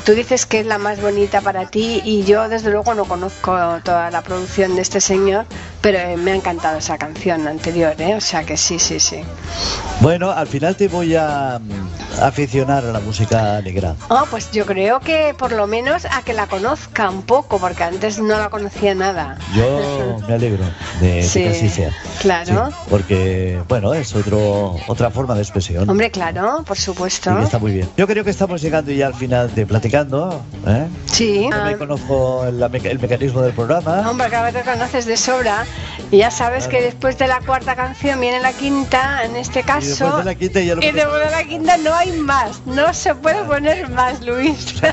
Tú 0.04 0.14
dices 0.14 0.46
que 0.46 0.58
es 0.58 0.66
la 0.66 0.78
más 0.78 1.00
bonita 1.00 1.40
para 1.40 1.66
ti 1.66 2.02
y 2.04 2.24
yo 2.24 2.48
desde 2.48 2.72
luego 2.72 2.92
no 2.94 3.04
conozco 3.04 3.56
toda 3.84 4.10
la 4.10 4.22
producción 4.22 4.74
de 4.74 4.82
este 4.82 5.00
señor, 5.00 5.46
pero 5.80 5.98
eh, 5.98 6.16
me 6.16 6.32
ha 6.32 6.34
encantado 6.34 6.78
esa 6.78 6.98
canción 6.98 7.46
anterior, 7.46 7.94
¿eh? 7.98 8.16
O 8.16 8.20
sea 8.20 8.42
que 8.42 8.56
sí, 8.56 8.80
sí, 8.80 8.98
sí. 8.98 9.20
Bueno, 10.00 10.32
al 10.32 10.48
final 10.48 10.74
te 10.74 10.88
voy 10.88 11.14
a 11.14 11.60
aficionar 12.20 12.84
a 12.84 12.92
la 12.92 13.00
música 13.00 13.60
negra. 13.62 13.94
Oh, 14.08 14.24
pues 14.30 14.50
yo 14.50 14.66
creo 14.66 15.00
que 15.00 15.34
por 15.38 15.52
lo 15.52 15.66
menos 15.66 16.04
a 16.04 16.22
que 16.22 16.32
la 16.32 16.46
conozca 16.46 17.10
un 17.10 17.22
poco, 17.22 17.58
porque 17.58 17.82
antes 17.84 18.18
no 18.18 18.38
la 18.38 18.48
conocía 18.50 18.94
nada. 18.94 19.36
Yo 19.54 20.18
me 20.28 20.34
alegro 20.34 20.64
de, 21.00 21.22
Sí, 21.22 21.42
que 21.42 21.48
así 21.50 21.68
sea. 21.68 21.90
claro. 22.20 22.68
Sí, 22.68 22.74
porque, 22.90 23.62
bueno, 23.68 23.94
es 23.94 24.14
otro, 24.14 24.76
otra 24.86 25.10
forma 25.10 25.34
de 25.34 25.42
expresión. 25.42 25.88
Hombre, 25.88 26.10
claro, 26.10 26.62
por 26.66 26.76
supuesto. 26.78 27.38
Está 27.40 27.58
muy 27.58 27.72
bien. 27.72 27.88
Yo 27.96 28.06
creo 28.06 28.24
que 28.24 28.30
estamos 28.30 28.60
llegando 28.62 28.90
ya 28.92 29.06
al 29.06 29.14
final 29.14 29.54
de 29.54 29.66
platicando. 29.66 30.42
¿eh? 30.66 30.86
Sí. 31.06 31.48
Yo 31.50 31.64
me 31.64 31.76
conozco 31.76 32.44
el, 32.46 32.62
el 32.62 32.98
mecanismo 32.98 33.42
del 33.42 33.52
programa. 33.52 34.08
Hombre, 34.08 34.28
cada 34.30 34.50
vez 34.50 34.54
te 34.54 34.70
conoces 34.70 35.06
de 35.06 35.16
sobra 35.16 35.64
y 36.10 36.18
ya 36.18 36.30
sabes 36.30 36.68
que 36.68 36.80
después 36.80 37.18
de 37.18 37.26
la 37.28 37.40
cuarta 37.40 37.76
canción 37.76 38.20
viene 38.20 38.40
la 38.40 38.52
quinta, 38.52 39.24
en 39.24 39.36
este 39.36 39.60
Y 39.60 39.62
después 39.62 39.98
caso. 39.98 40.18
de 40.18 40.24
la 40.24 40.34
quinta 40.34 40.60
ya 40.60 40.74
lo 40.74 40.82
y 40.82 40.90
después 40.90 41.24
de 41.24 41.30
la 41.30 41.44
quinta 41.44 41.76
no 41.76 41.94
hay 41.94 42.07
más, 42.12 42.60
no 42.66 42.92
se 42.94 43.14
puede 43.14 43.42
poner 43.44 43.88
más, 43.90 44.20
Luis. 44.24 44.74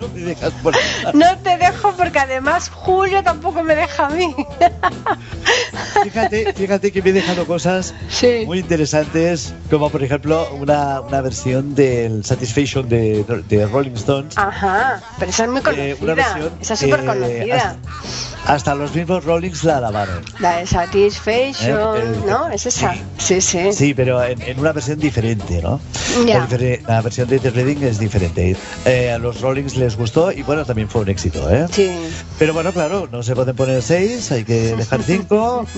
No 0.00 0.08
me 0.14 0.20
dejas 0.20 0.52
por- 0.62 0.74
No 1.14 1.38
te 1.38 1.56
dejo 1.58 1.92
porque 1.96 2.18
además 2.18 2.68
Julio 2.70 3.22
tampoco 3.22 3.62
me 3.62 3.74
deja 3.74 4.06
a 4.06 4.10
mí. 4.10 4.34
Fíjate, 6.02 6.52
fíjate 6.54 6.92
que 6.92 7.02
me 7.02 7.10
he 7.10 7.12
dejado 7.12 7.46
cosas 7.46 7.94
Sí. 8.08 8.44
muy 8.46 8.58
interesantes, 8.60 9.52
como 9.70 9.90
por 9.90 10.02
ejemplo 10.02 10.48
una, 10.54 11.00
una 11.00 11.20
versión 11.20 11.74
del 11.74 12.24
Satisfaction 12.24 12.88
de, 12.88 13.24
de 13.48 13.66
Rolling 13.66 13.92
Stones. 13.94 14.36
Ajá, 14.36 15.00
pero 15.18 15.30
esa 15.30 15.44
es 15.44 15.50
muy 15.50 15.60
Eh, 15.76 15.96
una 16.00 16.14
conocida. 16.14 16.14
versión 16.34 16.52
Esa 16.60 16.74
es 16.74 16.80
súper 16.80 17.04
conocida. 17.04 17.56
Hasta, 17.56 18.52
hasta 18.54 18.74
los 18.74 18.94
mismos 18.94 19.24
Rollings 19.24 19.64
la 19.64 19.76
alabaron. 19.78 20.24
La 20.38 20.56
de 20.58 20.66
Satisfaction, 20.66 21.96
Eh, 21.96 22.02
eh, 22.02 22.20
¿no? 22.26 22.48
Es 22.48 22.66
esa. 22.66 22.94
Sí, 23.18 23.40
sí. 23.40 23.72
Sí, 23.72 23.94
pero 23.94 24.22
en, 24.24 24.40
en 24.42 24.58
una 24.58 24.72
versión 24.72 24.98
diferente, 24.98 25.60
¿no? 25.62 25.80
Ya. 26.26 26.29
La, 26.34 27.00
versión 27.02 27.28
de 27.28 27.38
The 27.38 27.50
Reading 27.50 27.82
es 27.82 27.98
diferente. 27.98 28.56
Eh, 28.84 29.10
a 29.10 29.18
los 29.18 29.40
Rollings 29.40 29.76
les 29.76 29.96
gustó 29.96 30.30
y 30.32 30.42
bueno, 30.42 30.64
también 30.64 30.88
fue 30.88 31.02
un 31.02 31.08
éxito, 31.08 31.50
¿eh? 31.50 31.66
Sí. 31.72 31.90
Pero 32.38 32.54
bueno, 32.54 32.72
claro, 32.72 33.08
no 33.10 33.22
se 33.22 33.34
pueden 33.34 33.56
poner 33.56 33.82
seis, 33.82 34.30
hay 34.32 34.44
que 34.44 34.76
dejar 34.76 35.02
cinco. 35.02 35.64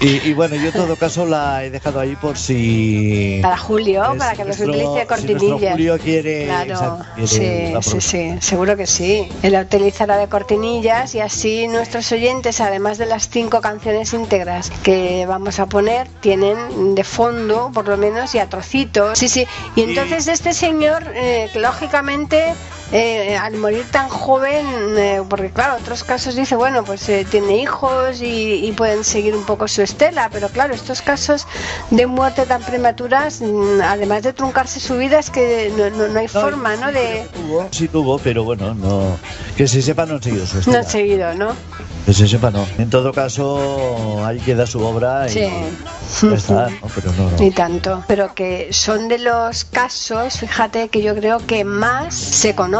Y, 0.00 0.28
y 0.28 0.34
bueno, 0.34 0.56
yo 0.56 0.66
en 0.66 0.72
todo 0.72 0.96
caso 0.96 1.24
la 1.24 1.64
he 1.64 1.70
dejado 1.70 2.00
ahí 2.00 2.14
por 2.16 2.36
si. 2.36 3.38
Para 3.40 3.56
Julio, 3.56 4.02
es 4.12 4.18
para 4.18 4.34
que 4.34 4.44
nuestro- 4.44 4.68
utilice 4.68 4.90
de 4.90 5.00
si 5.00 5.06
cortinilla. 5.06 5.70
Julio 5.72 5.98
quiere. 5.98 6.44
Claro, 6.44 6.72
exacto, 6.72 7.04
quiere 7.14 7.74
sí, 7.80 7.90
sí, 7.90 8.00
sí, 8.00 8.34
seguro 8.40 8.76
que 8.76 8.86
sí. 8.86 9.28
Él 9.42 9.52
la 9.52 9.62
utilizará 9.62 10.18
de 10.18 10.28
cortinillas 10.28 11.14
y 11.14 11.20
así 11.20 11.68
nuestros 11.68 12.10
oyentes, 12.12 12.60
además 12.60 12.98
de 12.98 13.06
las 13.06 13.28
cinco 13.30 13.60
canciones 13.60 14.12
íntegras 14.12 14.70
que 14.82 15.24
vamos 15.26 15.58
a 15.60 15.66
poner, 15.66 16.08
tienen 16.20 16.94
de 16.96 17.04
fondo, 17.04 17.70
por 17.72 17.88
lo 17.88 17.96
menos, 17.96 18.34
y 18.34 18.40
a 18.40 18.46
trocitos. 18.48 19.16
Sí, 19.18 19.28
sí. 19.28 19.46
Y 19.76 19.82
entonces 19.82 20.28
este 20.28 20.52
señor, 20.54 21.10
eh, 21.14 21.50
lógicamente, 21.54 22.54
eh, 22.92 23.36
al 23.36 23.54
morir 23.56 23.86
tan 23.90 24.08
joven, 24.08 24.66
eh, 24.96 25.22
porque 25.28 25.50
claro, 25.50 25.76
otros 25.80 26.04
casos 26.04 26.36
dice, 26.36 26.54
bueno, 26.56 26.84
pues 26.84 27.08
eh, 27.08 27.26
tiene 27.28 27.56
hijos 27.58 28.20
y, 28.20 28.66
y 28.66 28.72
pueden 28.72 29.04
seguir 29.04 29.34
un 29.34 29.44
poco 29.44 29.66
su 29.68 29.82
estela, 29.82 30.28
pero 30.32 30.48
claro, 30.48 30.74
estos 30.74 31.02
casos 31.02 31.46
de 31.90 32.06
muerte 32.06 32.46
tan 32.46 32.62
prematuras, 32.62 33.40
mm, 33.40 33.80
además 33.82 34.22
de 34.22 34.32
truncarse 34.32 34.80
su 34.80 34.96
vida, 34.96 35.18
es 35.18 35.30
que 35.30 35.72
no, 35.76 35.90
no- 35.90 36.08
no 36.08 36.18
hay 36.20 36.26
No, 36.32 36.40
forma, 36.40 36.76
¿no? 36.76 36.92
De, 36.92 37.26
Tuvo, 37.34 37.68
sí 37.70 37.88
tuvo, 37.88 38.18
pero 38.18 38.44
bueno, 38.44 38.74
no. 38.74 39.16
Que 39.56 39.66
se 39.66 39.80
sepa, 39.82 40.04
no 40.06 40.14
han 40.14 40.22
seguido 40.22 40.46
su 40.46 40.54
no 40.54 40.60
estela. 40.60 40.78
han 40.80 40.86
seguido, 40.86 41.34
¿no? 41.34 41.48
Que 42.06 42.12
se 42.12 42.28
sepa, 42.28 42.50
no. 42.50 42.66
En 42.78 42.90
todo 42.90 43.12
caso, 43.12 44.24
ahí 44.26 44.38
queda 44.40 44.66
su 44.66 44.84
obra 44.84 45.26
y 45.26 45.30
Sí. 45.30 45.40
ya 46.22 46.34
está, 46.34 46.68
¿no? 46.68 46.88
Pero 46.94 47.12
no, 47.12 47.30
no. 47.30 47.38
Ni 47.38 47.50
tanto. 47.50 48.04
Pero 48.06 48.34
que 48.34 48.68
son 48.72 49.08
de 49.08 49.18
los 49.18 49.64
casos, 49.64 50.38
fíjate, 50.38 50.88
que 50.90 51.00
yo 51.02 51.14
creo 51.14 51.38
que 51.38 51.64
más 51.64 52.14
se 52.14 52.54
conoce. 52.54 52.73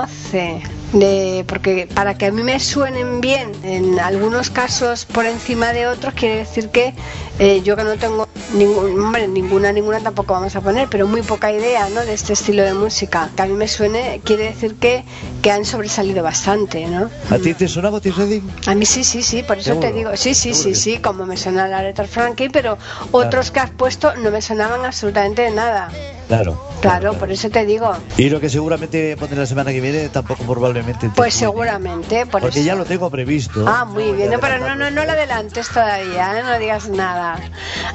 De, 0.93 1.45
porque 1.49 1.89
para 1.93 2.15
que 2.17 2.27
a 2.27 2.31
mí 2.31 2.45
me 2.45 2.61
suenen 2.61 3.21
bien 3.21 3.51
en 3.65 3.99
algunos 3.99 4.51
casos 4.51 5.05
por 5.07 5.27
encima 5.27 5.73
de 5.73 5.89
otros 5.89 6.15
quiere 6.15 6.37
decir 6.37 6.69
que 6.69 6.95
eh, 7.41 7.63
yo 7.65 7.75
que 7.77 7.83
no 7.83 7.97
tengo 7.97 8.29
ningún 8.53 9.01
hombre 9.01 9.27
ninguna 9.27 9.73
ninguna 9.73 9.99
tampoco 9.99 10.35
vamos 10.35 10.55
a 10.55 10.61
poner 10.61 10.87
pero 10.89 11.09
muy 11.09 11.23
poca 11.23 11.51
idea 11.51 11.89
¿no? 11.89 12.05
de 12.05 12.15
este 12.15 12.35
estilo 12.35 12.63
de 12.63 12.75
música 12.75 13.29
que 13.35 13.43
a 13.43 13.47
mí 13.47 13.55
me 13.55 13.67
suene 13.67 14.21
quiere 14.23 14.45
decir 14.45 14.77
que, 14.77 15.05
que 15.43 15.51
han 15.51 15.65
sobresalido 15.65 16.23
bastante 16.23 16.87
¿no? 16.87 17.11
¿A 17.29 17.39
ti 17.39 17.55
te 17.55 17.67
suena 17.67 17.91
Otis 17.91 18.17
Redding? 18.17 18.49
A 18.69 18.77
mí 18.77 18.87
sí, 18.87 19.03
sí, 19.03 19.23
sí, 19.25 19.43
por 19.43 19.59
eso 19.59 19.71
Seguro, 19.71 19.89
te 19.89 19.95
digo, 19.95 20.11
sí, 20.17 20.35
sí, 20.35 20.55
seguro 20.55 20.75
sí, 20.77 20.93
sí, 20.93 20.99
como 20.99 21.27
me 21.27 21.37
suena 21.37 21.67
la 21.67 21.83
letra 21.83 22.07
Frankie, 22.07 22.51
pero 22.51 22.79
otros 23.11 23.51
que 23.51 23.59
has 23.61 23.71
puesto 23.71 24.15
no 24.17 24.31
me 24.31 24.41
sonaban 24.41 24.85
absolutamente 24.85 25.43
de 25.43 25.51
nada. 25.51 25.91
Claro. 26.29 26.59
Claro, 26.81 27.15
por 27.15 27.31
eso 27.31 27.49
te 27.51 27.65
digo. 27.65 27.95
Y 28.19 28.29
lo 28.29 28.41
que 28.41 28.51
seguramente 28.51 29.17
pondré 29.17 29.39
la 29.39 29.47
semana 29.47 29.73
que 29.73 29.81
viene 29.81 30.09
tampoco 30.11 30.45
probablemente. 30.45 31.09
te 31.09 31.15
Pues 31.15 31.35
seguramente, 31.35 32.27
por 32.27 32.43
Porque 32.43 32.59
eso. 32.59 32.67
ya 32.67 32.75
lo 32.75 32.85
tengo 32.85 33.11
previsto. 33.11 33.65
Ah, 33.67 33.85
muy 33.85 34.05
voy 34.05 34.13
bien, 34.13 34.31
no, 34.31 34.41
pero 34.41 34.59
no, 34.59 34.75
no, 34.75 34.91
no 34.91 35.05
lo 35.05 35.13
adelantes 35.13 35.69
todavía, 35.69 36.39
¿eh? 36.39 36.43
no 36.43 36.59
digas 36.59 36.89
nada 36.89 37.39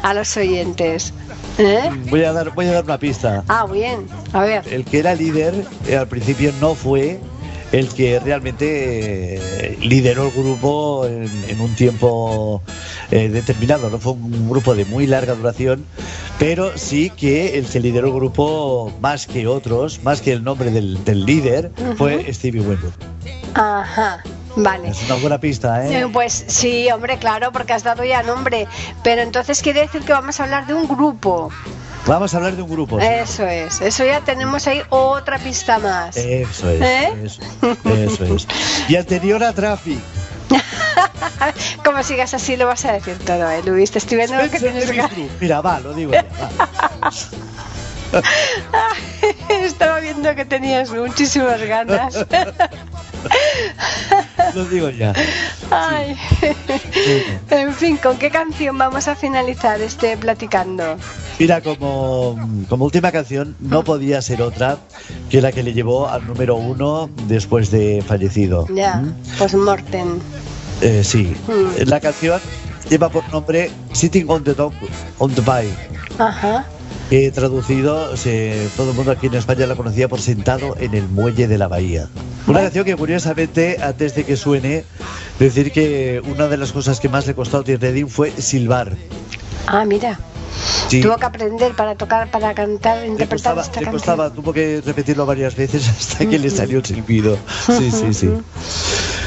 a 0.01 0.13
los 0.13 0.35
oyentes. 0.37 1.13
¿Eh? 1.59 1.89
Voy 2.09 2.23
a 2.23 2.31
dar, 2.33 2.51
voy 2.51 2.67
a 2.67 2.71
dar 2.73 2.83
una 2.83 2.97
pista. 2.97 3.43
Ah, 3.47 3.65
bien, 3.71 4.07
a 4.33 4.41
ver. 4.41 4.63
El 4.71 4.85
que 4.85 4.99
era 4.99 5.13
líder 5.13 5.53
eh, 5.87 5.97
al 5.97 6.07
principio 6.07 6.51
no 6.59 6.73
fue 6.73 7.19
el 7.71 7.89
que 7.89 8.19
realmente 8.19 9.35
eh, 9.35 9.77
lideró 9.81 10.25
el 10.27 10.31
grupo 10.31 11.05
en, 11.05 11.29
en 11.47 11.61
un 11.61 11.75
tiempo 11.75 12.61
eh, 13.11 13.29
determinado. 13.29 13.89
No 13.89 13.99
fue 13.99 14.13
un 14.13 14.49
grupo 14.49 14.75
de 14.75 14.85
muy 14.85 15.05
larga 15.07 15.35
duración, 15.35 15.85
pero 16.39 16.77
sí 16.77 17.09
que 17.11 17.57
el 17.57 17.65
que 17.65 17.79
lideró 17.79 18.07
el 18.07 18.13
grupo 18.13 18.91
más 19.01 19.27
que 19.27 19.47
otros, 19.47 20.01
más 20.03 20.21
que 20.21 20.31
el 20.31 20.43
nombre 20.43 20.71
del, 20.71 21.03
del 21.03 21.25
líder, 21.25 21.71
fue 21.97 22.31
Stevie 22.33 22.61
Wonder. 22.61 22.91
Ajá, 23.53 24.23
vale. 24.55 24.89
Es 24.89 25.03
una 25.05 25.15
buena 25.15 25.39
pista. 25.39 25.85
Eh, 25.87 26.07
Pues 26.11 26.45
sí, 26.47 26.89
hombre, 26.91 27.17
claro, 27.17 27.51
porque 27.51 27.73
has 27.73 27.83
dado 27.83 28.03
ya 28.03 28.23
nombre. 28.23 28.67
Pero 29.03 29.21
entonces 29.21 29.61
quiere 29.61 29.81
decir 29.81 30.01
que 30.01 30.13
vamos 30.13 30.39
a 30.39 30.43
hablar 30.43 30.65
de 30.67 30.73
un 30.73 30.87
grupo. 30.87 31.49
Vamos 32.05 32.33
a 32.33 32.37
hablar 32.37 32.55
de 32.55 32.61
un 32.61 32.69
grupo. 32.69 32.99
sí. 32.99 33.05
Eso 33.05 33.45
es, 33.45 33.81
eso 33.81 34.05
ya 34.05 34.21
tenemos 34.21 34.65
ahí 34.67 34.81
otra 34.89 35.37
pista 35.37 35.79
más. 35.79 36.17
Eso 36.17 36.69
es, 36.69 36.81
¿Eh? 36.81 37.13
eso, 37.23 37.41
eso 37.85 38.23
es. 38.35 38.47
Y 38.87 38.95
anterior 38.95 39.43
a 39.43 39.53
Traffic. 39.53 39.99
Como 41.83 42.01
sigas 42.03 42.33
así 42.33 42.57
lo 42.57 42.65
vas 42.67 42.85
a 42.85 42.93
decir 42.93 43.17
todo, 43.19 43.49
¿eh, 43.49 43.61
Luis? 43.63 43.91
Te 43.91 43.99
estoy 43.99 44.17
viendo 44.17 44.37
que 44.49 44.57
Spencer 44.57 45.09
tienes. 45.09 45.31
Mira, 45.39 45.61
va, 45.61 45.79
lo 45.79 45.93
digo 45.93 46.11
ya. 46.11 46.25
va. 47.03 47.11
Estaba 49.49 49.99
viendo 49.99 50.33
que 50.35 50.45
tenías 50.45 50.89
muchísimas 50.89 51.61
ganas. 51.61 52.15
Lo 54.55 54.65
digo 54.65 54.89
ya. 54.89 55.13
Ay. 55.71 56.15
En 57.49 57.73
fin, 57.73 57.97
¿con 57.97 58.17
qué 58.17 58.29
canción 58.29 58.77
vamos 58.77 59.07
a 59.07 59.15
finalizar 59.15 59.81
este 59.81 60.17
platicando? 60.17 60.97
Mira, 61.39 61.61
como, 61.61 62.37
como 62.67 62.85
última 62.85 63.11
canción, 63.11 63.55
no 63.59 63.83
podía 63.83 64.21
ser 64.21 64.41
otra 64.41 64.77
que 65.29 65.41
la 65.41 65.51
que 65.51 65.63
le 65.63 65.73
llevó 65.73 66.09
al 66.09 66.25
número 66.25 66.55
uno 66.55 67.09
después 67.27 67.71
de 67.71 68.03
fallecido. 68.05 68.67
Ya, 68.73 68.95
¿Mm? 68.97 69.15
pues 69.37 69.53
Morten. 69.55 70.19
Eh, 70.81 71.03
sí. 71.03 71.35
Mm. 71.47 71.87
La 71.87 71.99
canción 71.99 72.41
lleva 72.89 73.09
por 73.09 73.27
nombre 73.31 73.71
Sitting 73.93 74.29
on 74.29 74.43
the 74.43 74.53
Dock 74.53 74.73
on 75.19 75.33
the 75.33 75.41
Bay. 75.41 75.73
Ajá. 76.17 76.65
Que 77.09 77.31
traducido, 77.31 78.15
se- 78.17 78.69
todo 78.77 78.91
el 78.91 78.95
mundo 78.95 79.11
aquí 79.11 79.27
en 79.27 79.33
España 79.35 79.65
la 79.65 79.75
conocía 79.75 80.07
por 80.07 80.21
Sentado 80.21 80.75
en 80.79 80.93
el 80.93 81.07
Muelle 81.09 81.47
de 81.47 81.57
la 81.57 81.67
Bahía. 81.67 82.07
Una 82.47 82.61
canción 82.61 82.85
que 82.85 82.95
curiosamente, 82.95 83.77
antes 83.81 84.13
de 84.15 84.23
que 84.25 84.35
suene, 84.37 84.83
decir 85.39 85.71
que 85.71 86.21
una 86.25 86.47
de 86.47 86.57
las 86.57 86.71
cosas 86.71 86.99
que 86.99 87.09
más 87.09 87.25
le 87.25 87.33
costó 87.33 87.57
a 87.57 87.59
Otis 87.61 87.79
Redding 87.79 88.09
fue 88.09 88.31
silbar. 88.31 88.95
Ah, 89.67 89.85
mira. 89.85 90.19
Sí. 90.87 91.01
Tuvo 91.01 91.17
que 91.17 91.25
aprender 91.25 91.73
para 91.75 91.95
tocar, 91.95 92.29
para 92.31 92.53
cantar, 92.53 92.97
Le 92.97 93.07
interpretar 93.07 93.53
costaba, 93.55 93.61
esta 93.61 93.79
le 93.79 93.85
canción. 93.85 93.99
costaba, 94.15 94.29
tuvo 94.33 94.51
que 94.53 94.81
repetirlo 94.85 95.25
varias 95.25 95.55
veces 95.55 95.87
hasta 95.89 96.25
que 96.27 96.37
le 96.39 96.49
salió 96.49 96.79
el 96.79 96.85
silbido. 96.85 97.37
Sí, 97.65 97.91
sí, 97.91 98.13
sí. 98.13 98.29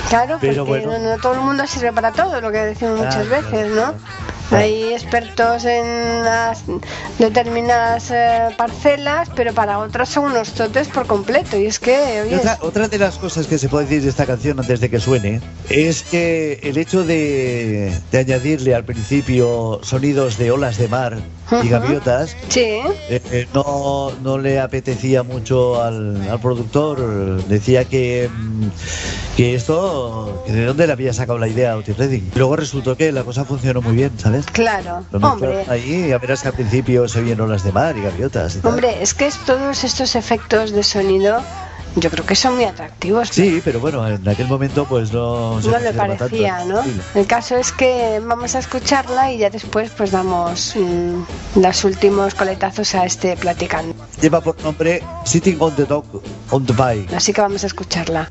Claro, 0.09 0.39
Pero 0.41 0.67
porque 0.67 0.87
bueno. 0.87 0.99
no, 1.05 1.11
no 1.17 1.19
todo 1.23 1.35
el 1.35 1.41
mundo 1.41 1.65
sirve 1.67 1.93
para 1.93 2.13
todo, 2.13 2.41
lo 2.41 2.51
que 2.53 2.59
decimos 2.59 2.99
muchas 2.99 3.27
Claro, 3.27 3.31
veces, 3.51 3.69
¿no? 3.71 3.75
claro. 3.75 3.97
Hay 4.53 4.93
expertos 4.93 5.65
en 5.65 6.25
las 6.25 6.63
determinadas 7.19 8.11
eh, 8.11 8.49
parcelas, 8.57 9.29
pero 9.35 9.53
para 9.53 9.79
otros 9.79 10.09
son 10.09 10.27
unos 10.27 10.53
totes 10.53 10.89
por 10.89 11.07
completo. 11.07 11.57
Y 11.57 11.67
es 11.67 11.79
que, 11.79 12.23
oye, 12.23 12.37
Otra, 12.37 12.59
otra 12.61 12.89
de 12.89 12.99
las 12.99 13.17
cosas 13.17 13.47
que 13.47 13.59
se 13.59 13.69
puede 13.69 13.87
decir 13.87 14.03
de 14.03 14.11
esta 14.11 14.27
canción 14.27 14.59
antes 14.61 14.81
de 14.81 14.91
que 14.91 15.01
suene 15.01 15.41
es 15.69 16.03
que 16.03 16.61
el 16.63 16.77
hecho 16.77 17.05
de, 17.05 17.93
de 18.11 18.19
añadirle 18.19 18.75
al 18.75 18.85
principio 18.85 19.81
sonidos 19.83 20.37
de 20.39 20.51
olas 20.51 20.77
de 20.79 20.89
mar 20.89 21.19
y 21.63 21.69
gaviotas 21.69 22.35
sí, 22.49 22.61
eh, 22.61 23.21
eh, 23.31 23.47
no, 23.53 24.13
no 24.23 24.39
le 24.39 24.59
apetecía 24.59 25.23
mucho 25.23 25.83
al, 25.83 26.29
al 26.31 26.41
productor. 26.41 27.45
Decía 27.45 27.85
que, 27.85 28.31
mm, 28.35 28.67
que 29.37 29.55
esto, 29.55 30.43
que 30.47 30.53
de 30.53 30.65
dónde 30.65 30.87
le 30.87 30.93
había 30.93 31.13
sacado 31.13 31.39
la 31.39 31.49
idea 31.49 31.73
a 31.73 31.77
Otis 31.77 31.97
Redding. 31.97 32.31
Luego 32.35 32.57
resultó 32.57 32.97
que 32.97 33.13
la 33.13 33.23
cosa 33.25 33.45
funcionó 33.45 33.83
muy 33.83 33.95
bien, 33.95 34.13
¿sabes? 34.19 34.42
Claro. 34.47 35.05
Lo 35.11 35.21
mezclaron 35.21 35.33
Hombre, 35.33 35.65
ahí, 35.69 36.09
ya 36.09 36.19
verás 36.19 36.43
que 36.43 36.49
al 36.49 36.55
principio 36.55 37.09
se 37.09 37.21
oyen 37.21 37.41
olas 37.41 37.65
de 37.65 37.73
mar 37.73 37.97
y 37.97 38.03
gaviotas. 38.03 38.57
Y 38.57 38.59
tal. 38.61 38.71
hombre, 38.71 39.03
es 39.03 39.15
que 39.15 39.31
todos 39.47 39.85
estos 39.85 40.15
efectos 40.17 40.73
de 40.73 40.83
sonido, 40.83 41.43
yo 41.97 42.11
creo 42.11 42.25
que 42.25 42.35
son 42.35 42.57
muy 42.57 42.65
atractivos. 42.65 43.29
Sí, 43.29 43.61
pero 43.65 43.81
bueno, 43.81 44.07
en 44.07 44.27
aquel 44.29 44.49
momento 44.49 44.87
pues 44.87 45.13
no 45.13 45.61
se 45.61 45.69
no 45.69 45.79
le 45.79 45.93
parecía, 45.93 46.59
tanto. 46.59 46.75
¿no? 46.75 46.85
Sí. 46.85 47.01
El 47.15 47.27
caso 47.27 47.57
es 47.57 47.73
que 47.73 48.21
vamos 48.25 48.55
a 48.55 48.61
escucharla 48.61 49.33
y 49.33 49.39
ya 49.39 49.51
después 49.51 49.91
pues 49.97 50.11
damos 50.11 50.75
mm, 50.77 51.61
los 51.61 51.85
últimos 51.85 52.35
coletazos 52.35 52.95
a 52.95 53.05
este 53.05 53.37
platicando. 53.37 53.95
Lleva 54.21 54.41
por 54.41 54.61
nombre 54.63 55.03
Sitting 55.25 55.57
on 55.61 55.75
the 55.77 55.85
Dock 55.85 56.07
on 56.51 56.65
the 56.65 56.73
Bay. 56.73 57.07
Así 57.15 57.33
que 57.33 57.41
vamos 57.41 57.65
a 57.65 57.67
escucharla. 57.67 58.31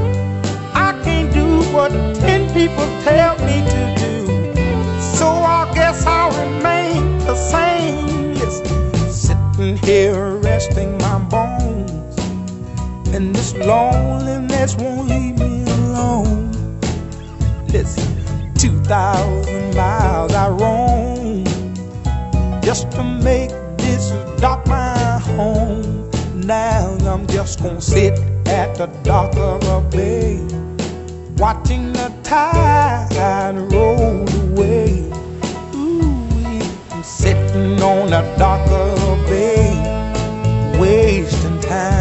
Ten 2.21 2.41
people 2.53 2.87
tell 3.03 3.35
me 3.45 3.57
to 3.73 3.81
do. 4.01 4.53
So 5.17 5.27
I 5.27 5.71
guess 5.75 6.05
I'll 6.05 6.31
remain 6.45 7.19
the 7.19 7.35
same. 7.35 8.33
Yes, 8.35 8.61
sitting 9.13 9.77
here 9.77 10.35
resting 10.37 10.97
my 10.99 11.19
bones. 11.19 12.17
And 13.13 13.35
this 13.35 13.53
loneliness 13.55 14.75
won't 14.75 15.09
leave 15.09 15.37
me 15.37 15.63
alone. 15.63 16.51
Listen, 17.67 18.53
2,000 18.55 19.75
miles 19.75 20.33
I 20.33 20.49
roam 20.49 21.43
just 22.61 22.91
to 22.91 23.03
make 23.03 23.49
this 23.77 24.11
dock 24.39 24.65
my 24.67 25.19
home. 25.35 26.09
Now 26.35 26.95
I'm 27.01 27.27
just 27.27 27.61
gonna 27.61 27.81
sit 27.81 28.13
at 28.47 28.75
the 28.75 28.87
dock 29.03 29.35
of 29.35 29.61
the 29.61 29.79
bay, 29.95 30.39
watching 31.37 31.90
tide 32.31 33.57
roll 33.73 34.25
away. 34.41 35.03
Ooh, 35.75 36.61
I'm 36.91 37.03
sitting 37.03 37.81
on 37.81 38.13
a 38.13 38.23
darker 38.37 38.95
bay, 39.27 39.75
wasting 40.79 41.59
time. 41.59 42.00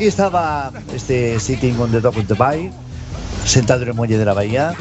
Aquí 0.00 0.06
estaba 0.06 0.72
este 0.94 1.38
Sitting 1.38 1.78
on 1.78 1.92
the 1.92 2.00
Dock 2.00 2.16
of 2.16 2.26
the 2.26 2.32
Bay, 2.32 2.70
sentado 3.44 3.82
en 3.82 3.88
el 3.88 3.94
muelle 3.94 4.16
de 4.16 4.24
la 4.24 4.32
bahía, 4.32 4.72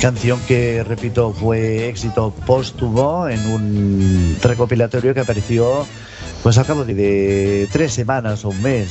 canción 0.00 0.40
que, 0.48 0.82
repito, 0.82 1.32
fue 1.32 1.86
éxito 1.86 2.34
póstumo 2.46 3.28
en 3.28 3.38
un 3.46 4.36
recopilatorio 4.42 5.14
que 5.14 5.20
apareció 5.20 5.86
pues 6.42 6.58
al 6.58 6.66
cabo 6.66 6.84
de, 6.84 6.94
de 6.94 7.68
tres 7.70 7.92
semanas 7.92 8.44
o 8.44 8.48
un 8.48 8.60
mes, 8.60 8.88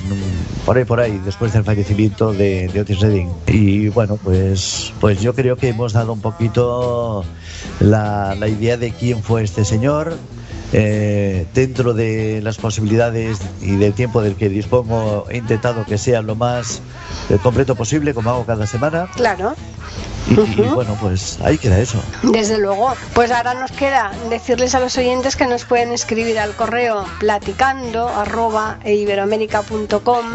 por 0.65 0.77
ahí 0.77 0.85
por 0.85 1.01
ahí, 1.01 1.19
después 1.25 1.51
del 1.51 1.65
fallecimiento 1.65 2.31
de, 2.31 2.69
de 2.69 2.79
Otis 2.79 3.01
Redding. 3.01 3.29
Y 3.47 3.89
bueno, 3.89 4.15
pues, 4.15 4.93
pues 5.01 5.19
yo 5.19 5.35
creo 5.35 5.57
que 5.57 5.67
hemos 5.67 5.91
dado 5.91 6.13
un 6.13 6.21
poquito 6.21 7.25
la, 7.81 8.33
la 8.33 8.47
idea 8.47 8.77
de 8.77 8.91
quién 8.91 9.21
fue 9.21 9.43
este 9.43 9.65
señor, 9.65 10.15
eh, 10.71 11.45
dentro 11.53 11.93
de 11.93 12.41
las 12.41 12.57
posibilidades 12.57 13.39
y 13.61 13.75
del 13.75 13.93
tiempo 13.93 14.21
del 14.21 14.35
que 14.35 14.49
dispongo, 14.49 15.25
he 15.29 15.37
intentado 15.37 15.85
que 15.85 15.97
sea 15.97 16.21
lo 16.21 16.35
más 16.35 16.81
eh, 17.29 17.37
completo 17.41 17.75
posible, 17.75 18.13
como 18.13 18.29
hago 18.29 18.45
cada 18.45 18.67
semana. 18.67 19.09
Claro. 19.15 19.55
Y, 20.29 20.61
bueno, 20.61 20.95
pues 21.01 21.39
ahí 21.43 21.57
queda 21.57 21.79
eso. 21.79 22.01
Desde 22.23 22.57
luego. 22.57 22.93
Pues 23.13 23.31
ahora 23.31 23.53
nos 23.55 23.71
queda 23.71 24.11
decirles 24.29 24.75
a 24.75 24.79
los 24.79 24.97
oyentes 24.97 25.35
que 25.35 25.47
nos 25.47 25.65
pueden 25.65 25.91
escribir 25.91 26.39
al 26.39 26.55
correo 26.55 27.05
platicando 27.19 28.07
arroba 28.07 28.79
eiberoamerica.com 28.83 30.25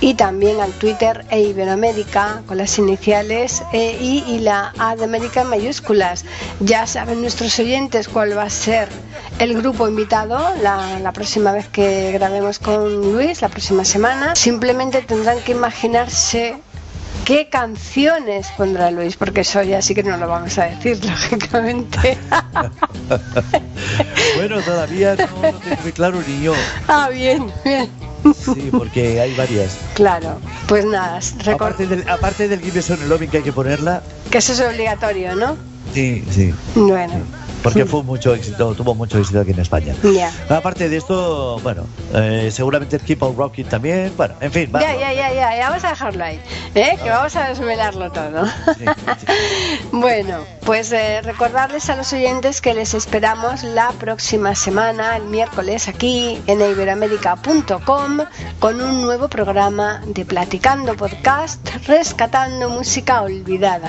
y 0.00 0.14
también 0.14 0.60
al 0.60 0.72
Twitter 0.72 1.24
e 1.30 1.40
Iberoamérica 1.40 2.42
con 2.46 2.58
las 2.58 2.78
iniciales 2.78 3.62
EI 3.72 4.24
y 4.26 4.38
la 4.38 4.72
A 4.78 4.96
de 4.96 5.04
América 5.04 5.42
en 5.42 5.48
mayúsculas. 5.48 6.24
Ya 6.60 6.86
saben 6.86 7.20
nuestros 7.20 7.58
oyentes 7.58 8.08
cuál 8.08 8.36
va 8.36 8.44
a 8.44 8.50
ser 8.50 8.88
el 9.38 9.54
grupo 9.54 9.86
invitado 9.88 10.38
la, 10.62 10.98
la 11.00 11.12
próxima 11.12 11.52
vez 11.52 11.68
que 11.68 12.12
grabemos 12.12 12.58
con 12.58 13.12
Luis, 13.12 13.42
la 13.42 13.48
próxima 13.48 13.84
semana. 13.84 14.34
Simplemente 14.34 15.02
tendrán 15.02 15.40
que 15.40 15.52
imaginarse 15.52 16.56
¿Qué 17.26 17.48
canciones 17.48 18.52
pondrá 18.56 18.92
Luis? 18.92 19.16
Porque 19.16 19.40
eso 19.40 19.60
ya 19.60 19.82
sí 19.82 19.96
que 19.96 20.04
no 20.04 20.16
lo 20.16 20.28
vamos 20.28 20.56
a 20.58 20.66
decir, 20.66 21.04
lógicamente. 21.04 22.16
Bueno, 24.36 24.60
todavía 24.60 25.16
no 25.16 25.42
lo 25.42 25.58
tengo 25.58 25.82
muy 25.82 25.90
claro 25.90 26.22
ni 26.24 26.44
yo. 26.44 26.54
ah, 26.86 27.08
bien, 27.12 27.52
bien. 27.64 27.90
Sí, 28.32 28.70
porque 28.70 29.20
hay 29.20 29.34
varias. 29.34 29.76
Claro, 29.94 30.38
pues 30.68 30.84
nada, 30.84 31.18
Aparte 31.52 31.88
del, 31.88 32.08
aparte 32.08 32.46
del 32.46 32.60
Give 32.60 32.80
Loving 33.08 33.28
que 33.28 33.38
hay 33.38 33.42
que 33.42 33.52
ponerla, 33.52 34.04
que 34.30 34.38
eso 34.38 34.52
es 34.52 34.60
obligatorio, 34.60 35.34
¿no? 35.34 35.56
sí, 35.92 36.24
sí. 36.30 36.54
Bueno, 36.76 37.24
Porque 37.62 37.84
fue 37.84 38.02
mucho 38.02 38.34
éxito, 38.34 38.74
tuvo 38.74 38.94
mucho 38.94 39.18
éxito 39.18 39.40
aquí 39.40 39.50
en 39.50 39.60
España. 39.60 39.94
Aparte 40.48 40.88
de 40.88 40.96
esto, 40.96 41.58
bueno, 41.62 41.86
eh, 42.14 42.50
seguramente 42.52 42.96
el 42.96 43.02
Keep 43.02 43.22
on 43.22 43.36
Rocking 43.36 43.66
también. 43.66 44.12
Bueno, 44.16 44.34
en 44.40 44.52
fin, 44.52 44.66
Ya, 44.66 44.70
vamos. 44.72 45.00
ya, 45.00 45.12
ya, 45.12 45.32
ya, 45.34 45.56
ya 45.56 45.68
vamos 45.70 45.84
a 45.84 45.88
dejarlo 45.90 46.24
ahí, 46.24 46.40
¿eh? 46.74 46.96
que 47.02 47.10
vamos 47.10 47.34
a 47.36 47.48
desvelarlo 47.48 48.10
todo. 48.12 48.46
Sí, 48.46 48.84
sí. 49.18 49.26
Bueno, 49.92 50.38
pues 50.64 50.92
eh, 50.92 51.20
recordarles 51.22 51.88
a 51.90 51.96
los 51.96 52.12
oyentes 52.12 52.60
que 52.60 52.74
les 52.74 52.94
esperamos 52.94 53.62
la 53.64 53.90
próxima 53.92 54.54
semana, 54.54 55.16
el 55.16 55.24
miércoles, 55.24 55.88
aquí 55.88 56.40
en 56.46 56.60
iberoamérica.com, 56.60 58.18
con 58.60 58.80
un 58.80 59.02
nuevo 59.02 59.28
programa 59.28 60.02
de 60.06 60.24
Platicando 60.24 60.94
Podcast, 60.96 61.68
rescatando 61.86 62.68
música 62.70 63.22
olvidada. 63.22 63.88